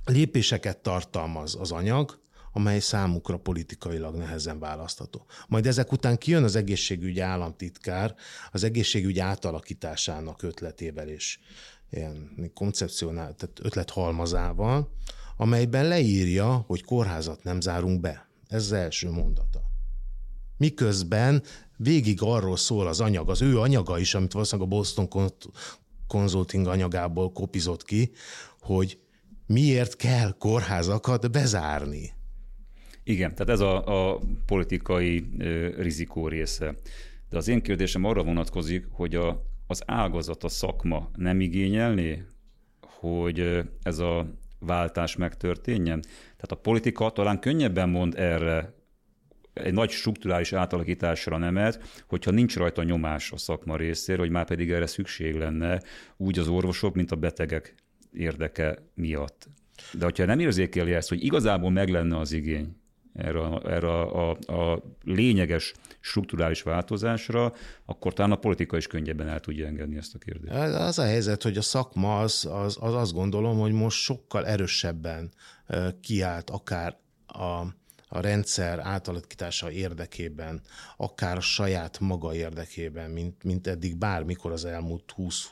[0.04, 2.20] lépéseket tartalmaz az anyag,
[2.52, 5.26] amely számukra politikailag nehezen választható.
[5.48, 8.14] Majd ezek után kijön az egészségügyi államtitkár
[8.50, 11.38] az egészségügy átalakításának ötletével és
[11.90, 14.92] ilyen koncepcionál, tehát ötlethalmazával,
[15.36, 18.28] amelyben leírja, hogy kórházat nem zárunk be.
[18.48, 19.62] Ez az első mondata.
[20.56, 21.42] Miközben
[21.82, 25.08] végig arról szól az anyag, az ő anyaga is, amit valószínűleg a Boston
[26.06, 28.10] Consulting anyagából kopizott ki,
[28.60, 28.98] hogy
[29.46, 32.12] miért kell kórházakat bezárni.
[33.04, 35.24] Igen, tehát ez a, a politikai
[35.76, 36.74] rizikó része.
[37.28, 42.24] De az én kérdésem arra vonatkozik, hogy a, az ágazat, a szakma nem igényelné,
[42.80, 44.26] hogy ez a
[44.58, 46.00] váltás megtörténjen?
[46.22, 48.74] Tehát a politika talán könnyebben mond erre
[49.52, 54.70] egy nagy strukturális átalakításra nemet, hogyha nincs rajta nyomás a szakma részéről, hogy már pedig
[54.70, 55.82] erre szükség lenne
[56.16, 57.74] úgy az orvosok, mint a betegek
[58.12, 59.48] érdeke miatt.
[59.92, 62.76] De hogyha nem érzékeli ezt, hogy igazából meg lenne az igény
[63.12, 67.52] erre, erre a, a, a lényeges strukturális változásra,
[67.84, 70.54] akkor talán a politika is könnyebben el tudja engedni ezt a kérdést.
[70.74, 75.32] Az a helyzet, hogy a szakma az, az, az azt gondolom, hogy most sokkal erősebben
[76.00, 76.96] kiállt akár
[77.26, 77.62] a
[78.14, 80.60] a rendszer átalakítása érdekében,
[80.96, 85.48] akár a saját maga érdekében, mint, mint eddig bármikor az elmúlt 20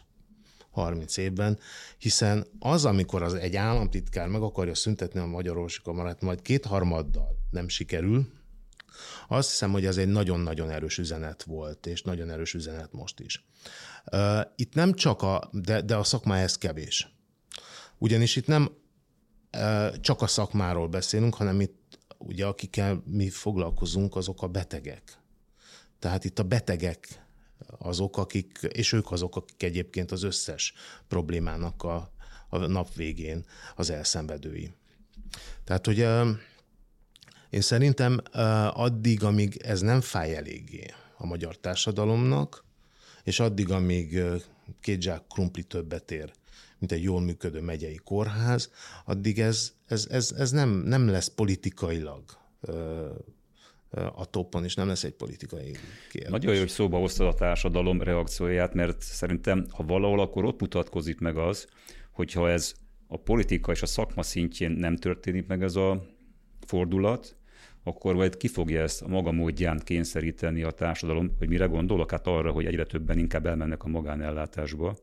[0.71, 1.59] 30 évben,
[1.99, 7.69] hiszen az, amikor az egy államtitkár meg akarja szüntetni a magyar orvosikamarat, majd kétharmaddal nem
[7.69, 8.27] sikerül,
[9.29, 13.45] azt hiszem, hogy ez egy nagyon-nagyon erős üzenet volt, és nagyon erős üzenet most is.
[14.57, 17.09] Itt nem csak a, de, de a szakma ez kevés.
[17.99, 18.71] Ugyanis itt nem
[20.01, 21.80] csak a szakmáról beszélünk, hanem itt
[22.21, 25.19] ugye akikkel mi foglalkozunk, azok a betegek.
[25.99, 27.25] Tehát itt a betegek
[27.79, 30.73] azok, akik, és ők azok, akik egyébként az összes
[31.09, 32.13] problémának a,
[32.49, 33.45] a nap végén
[33.77, 34.73] az elszenvedői.
[35.65, 35.99] Tehát, hogy
[37.51, 38.21] én szerintem
[38.71, 42.65] addig, amíg ez nem fáj eléggé a magyar társadalomnak,
[43.25, 44.21] és addig, amíg
[44.81, 46.33] két zsák krumpli többet ér,
[46.81, 48.71] mint egy jól működő megyei kórház,
[49.05, 52.25] addig ez, ez, ez, ez nem, nem lesz politikailag
[54.15, 55.77] a toppon, és nem lesz egy politikai
[56.11, 56.31] kérdés.
[56.31, 61.19] Nagyon jó, hogy szóba hoztad a társadalom reakcióját, mert szerintem, ha valahol, akkor ott mutatkozik
[61.19, 61.69] meg az,
[62.13, 62.75] hogyha ez
[63.07, 66.07] a politika és a szakma szintjén nem történik meg ez a
[66.67, 67.37] fordulat,
[67.83, 72.11] akkor majd ki fogja ezt a maga módján kényszeríteni a társadalom, hogy mire gondolok?
[72.11, 74.97] Hát arra, hogy egyre többen inkább elmennek a magánellátásba.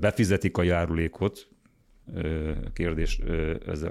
[0.00, 1.48] Befizetik a járulékot,
[2.72, 3.20] kérdés,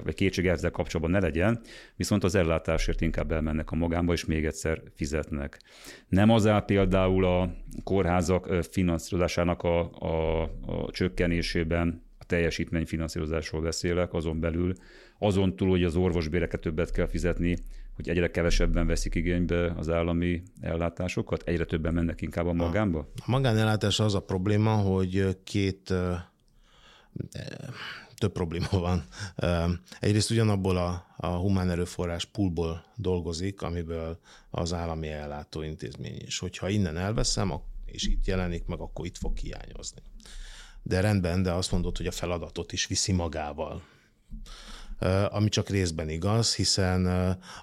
[0.04, 1.60] vagy kétség ezzel kapcsolatban ne legyen,
[1.96, 5.60] viszont az ellátásért inkább elmennek a magánba, és még egyszer fizetnek.
[6.08, 14.40] Nem az áll például a kórházak finanszírozásának a, a, a csökkenésében, a teljesítményfinanszírozásról beszélek, azon
[14.40, 14.72] belül,
[15.18, 17.56] azon túl, hogy az orvosbéreket többet kell fizetni,
[17.94, 23.08] hogy egyre kevesebben veszik igénybe az állami ellátásokat, egyre többen mennek inkább a magánba?
[23.16, 25.94] A magánellátás az a probléma, hogy két
[28.14, 29.04] több probléma van.
[30.00, 34.18] Egyrészt ugyanabból a, a humán erőforrás poolból dolgozik, amiből
[34.50, 36.38] az állami ellátó intézmény is.
[36.38, 37.52] Hogyha innen elveszem,
[37.84, 40.02] és itt jelenik meg, akkor itt fog hiányozni.
[40.82, 43.82] De rendben, de azt mondod, hogy a feladatot is viszi magával
[45.28, 47.06] ami csak részben igaz, hiszen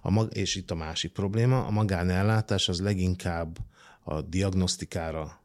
[0.02, 3.58] a mag- és itt a másik probléma, a magánellátás az leginkább
[4.04, 5.40] a diagnosztikára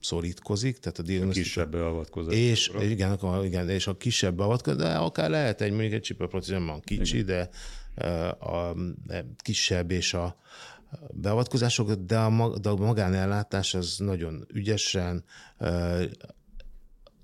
[0.00, 1.44] szorítkozik, tehát a diagnosztika...
[1.44, 2.34] Kisebb beavatkozás.
[2.34, 6.66] És, igen, a, igen, és a kisebb beavatkozás, de akár lehet egy, mondjuk egy csipaprocizm
[6.66, 7.26] van kicsi, igen.
[7.26, 7.50] de
[8.30, 8.76] a,
[9.36, 10.36] kisebb és a
[11.10, 15.24] beavatkozások, de a, de a magánellátás az nagyon ügyesen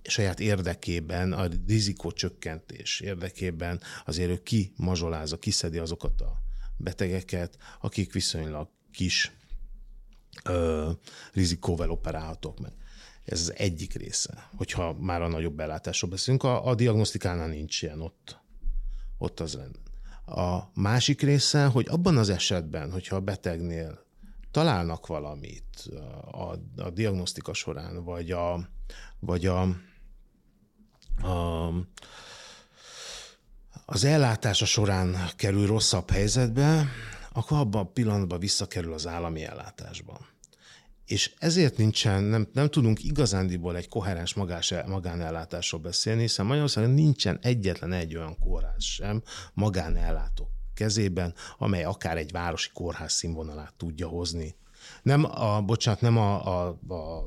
[0.02, 6.42] saját érdekében, a rizikócsökkentés érdekében azért ő kimazsolázza, kiszedi azokat a
[6.76, 9.32] betegeket, akik viszonylag kis
[10.44, 10.90] ö,
[11.32, 12.72] rizikóval operálhatók meg.
[13.24, 16.42] Ez az egyik része, hogyha már a nagyobb belátásról beszélünk.
[16.42, 18.40] A, a diagnosztikánál nincs ilyen, ott,
[19.18, 19.82] ott az rendben.
[20.26, 24.06] A másik része, hogy abban az esetben, hogyha a betegnél
[24.50, 25.90] találnak valamit
[26.30, 28.68] a, a diagnosztika során, vagy a,
[29.18, 29.76] vagy a,
[31.22, 31.68] a
[33.92, 36.88] az ellátása során kerül rosszabb helyzetbe,
[37.32, 40.20] akkor abban a pillanatban visszakerül az állami ellátásba.
[41.06, 47.38] És ezért nincsen, nem, nem tudunk igazándiból egy koherens magás, magánellátásról beszélni, hiszen Magyarországon nincsen
[47.42, 49.22] egyetlen egy olyan kórház sem
[49.54, 54.54] magánellátó kezében, amely akár egy városi kórház színvonalát tudja hozni.
[55.02, 56.78] Nem a, bocsánat, nem a, a,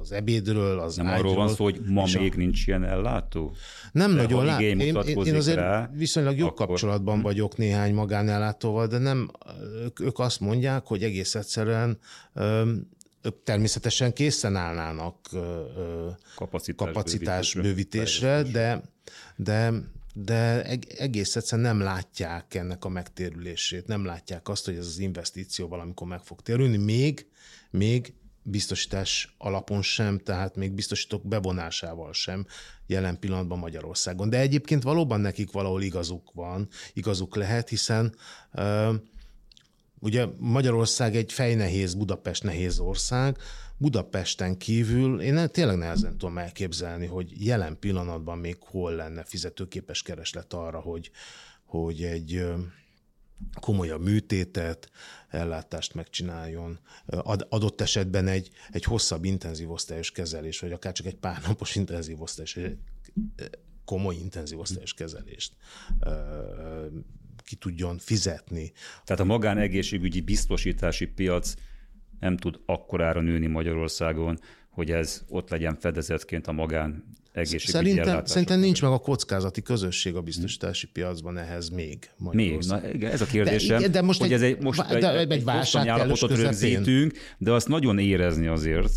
[0.01, 2.38] az ebédről, az Nem ágyról, arról van szó, hogy ma még a...
[2.38, 3.55] nincs ilyen ellátó?
[3.91, 4.61] Nem de nagyon lát.
[4.61, 6.68] Én, én, én azért rá, viszonylag jó akkor...
[6.68, 7.22] kapcsolatban hm.
[7.22, 9.32] vagyok néhány magánellátóval, de nem,
[9.84, 11.97] ők, ők azt mondják, hogy egész egyszerűen
[13.22, 15.16] ők természetesen készen állnának
[16.36, 18.82] kapacitás, kapacitás bővítésre, bővítésre de,
[19.36, 19.72] de
[20.14, 20.64] de
[20.97, 26.07] egész egyszerűen nem látják ennek a megtérülését, nem látják azt, hogy ez az investíció valamikor
[26.07, 27.28] meg fog térülni, még,
[27.70, 32.45] még biztosítás alapon sem, tehát még biztosítók bevonásával sem
[32.88, 34.30] jelen pillanatban Magyarországon.
[34.30, 38.16] De egyébként valóban nekik valahol igazuk van, igazuk lehet, hiszen
[38.53, 38.95] uh,
[40.03, 43.37] ugye Magyarország egy fejnehéz, Budapest nehéz ország,
[43.77, 50.53] Budapesten kívül én tényleg nehezen tudom elképzelni, hogy jelen pillanatban még hol lenne fizetőképes kereslet
[50.53, 51.11] arra, hogy,
[51.65, 52.45] hogy egy
[53.59, 54.89] komolyabb műtétet,
[55.29, 56.79] ellátást megcsináljon.
[57.49, 62.21] Adott esetben egy, egy hosszabb intenzív osztályos kezelés, vagy akár csak egy pár napos intenzív
[62.21, 62.57] osztályos,
[63.85, 65.53] komoly intenzív osztályos kezelést
[67.45, 68.71] ki tudjon fizetni.
[69.03, 71.53] Tehát a magánegészségügyi biztosítási piac
[72.19, 74.39] nem tud akkorára nőni Magyarországon,
[74.69, 80.15] hogy ez ott legyen fedezetként a magán egészségügyi Szerintem, szerintem nincs meg a kockázati közösség
[80.15, 82.09] a biztosítási piacban ehhez még.
[82.31, 82.59] Még?
[82.67, 85.03] Na, igen, ez a kérdésem, de, de most hogy egy, ez egy, most de egy,
[85.03, 88.91] egy, egy válság rögzítünk, de azt nagyon érezni azért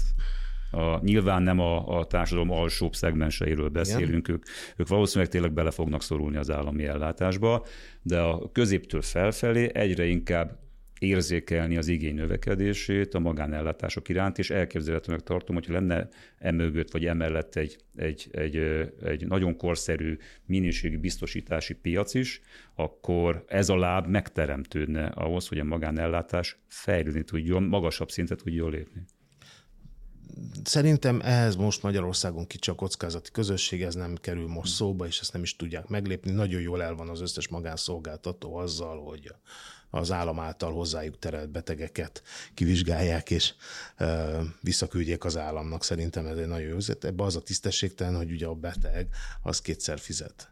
[0.76, 4.44] A, nyilván nem a, a társadalom alsóbb szegmenseiről beszélünk, ők,
[4.76, 7.64] ők valószínűleg tényleg bele fognak szorulni az állami ellátásba,
[8.02, 10.58] de a középtől felfelé egyre inkább
[10.98, 16.08] érzékelni az igény növekedését a magánellátások iránt, és elképzelhetőnek tartom, hogy lenne
[16.38, 18.56] emögött vagy emellett egy, egy, egy,
[19.02, 20.16] egy nagyon korszerű
[20.46, 22.40] minőségi biztosítási piac is,
[22.74, 29.04] akkor ez a láb megteremtődne ahhoz, hogy a magánellátás fejlődni tudjon, magasabb szintet tudjon lépni.
[30.64, 35.32] Szerintem ehhez most Magyarországon kicsi a kockázati közösség, ez nem kerül most szóba, és ezt
[35.32, 36.30] nem is tudják meglépni.
[36.30, 39.34] Nagyon jól el van az összes magánszolgáltató azzal, hogy
[39.90, 42.22] az állam által hozzájuk terelt betegeket
[42.54, 43.54] kivizsgálják, és
[43.96, 45.84] ö, visszaküldjék az államnak.
[45.84, 47.04] Szerintem ez egy nagyon jó üzlet.
[47.04, 49.08] Ebben az a tisztességtelen, hogy ugye a beteg
[49.42, 50.50] az kétszer fizet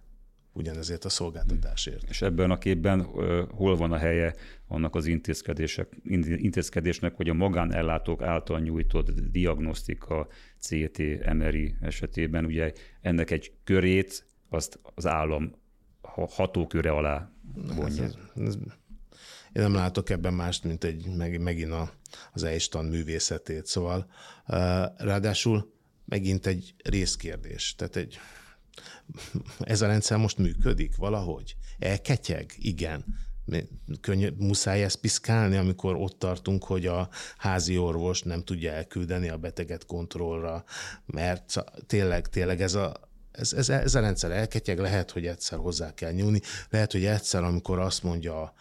[0.54, 2.08] ugyanezért a szolgáltatásért.
[2.08, 3.02] És ebben a képben
[3.50, 4.34] hol van a helye
[4.66, 5.96] annak az intézkedések,
[6.36, 10.28] intézkedésnek, hogy a magánellátók által nyújtott diagnosztika,
[10.58, 10.98] CT,
[11.32, 15.52] MRI esetében ugye ennek egy körét azt az állam
[16.28, 17.32] hatóköre alá
[17.76, 18.02] vonja.
[18.02, 18.54] Ez, ez,
[19.52, 21.92] én nem látok ebben mást, mint egy, meg, megint a,
[22.32, 23.66] az Eistan művészetét.
[23.66, 24.10] Szóval
[24.96, 25.72] ráadásul
[26.04, 27.74] megint egy részkérdés.
[27.74, 28.18] Tehát egy,
[29.58, 31.56] ez a rendszer most működik valahogy?
[31.78, 32.52] Elketyeg?
[32.56, 33.04] Igen.
[34.00, 39.36] Könny- muszáj ezt piszkálni, amikor ott tartunk, hogy a házi orvos nem tudja elküldeni a
[39.36, 40.64] beteget kontrollra,
[41.06, 42.94] mert tényleg, tényleg ez a,
[43.32, 47.42] ez, ez, ez a rendszer elketyeg, lehet, hogy egyszer hozzá kell nyúlni, lehet, hogy egyszer,
[47.42, 48.54] amikor azt mondja a,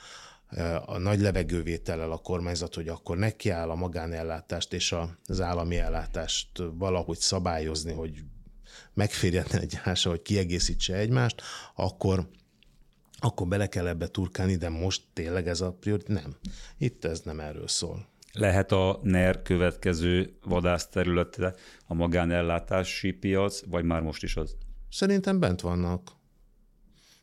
[0.85, 4.95] a nagy levegővétellel a kormányzat, hogy akkor nekiáll a magánellátást és
[5.25, 8.23] az állami ellátást valahogy szabályozni, hogy
[8.93, 11.41] megférjen egymással, hogy kiegészítse egymást,
[11.75, 12.29] akkor,
[13.19, 16.21] akkor bele kell ebbe turkálni, de most tényleg ez a prioritás?
[16.21, 16.35] Nem.
[16.77, 18.07] Itt ez nem erről szól.
[18.33, 24.55] Lehet a NER következő vadászterülete a magánellátási piac, vagy már most is az?
[24.89, 26.11] Szerintem bent vannak.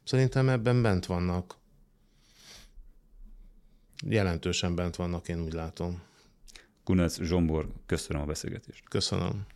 [0.04, 1.60] Szerintem ebben bent vannak
[4.06, 6.02] jelentősen bent vannak, én úgy látom.
[6.84, 8.88] Kunec Zsombor, köszönöm a beszélgetést.
[8.88, 9.46] Köszönöm.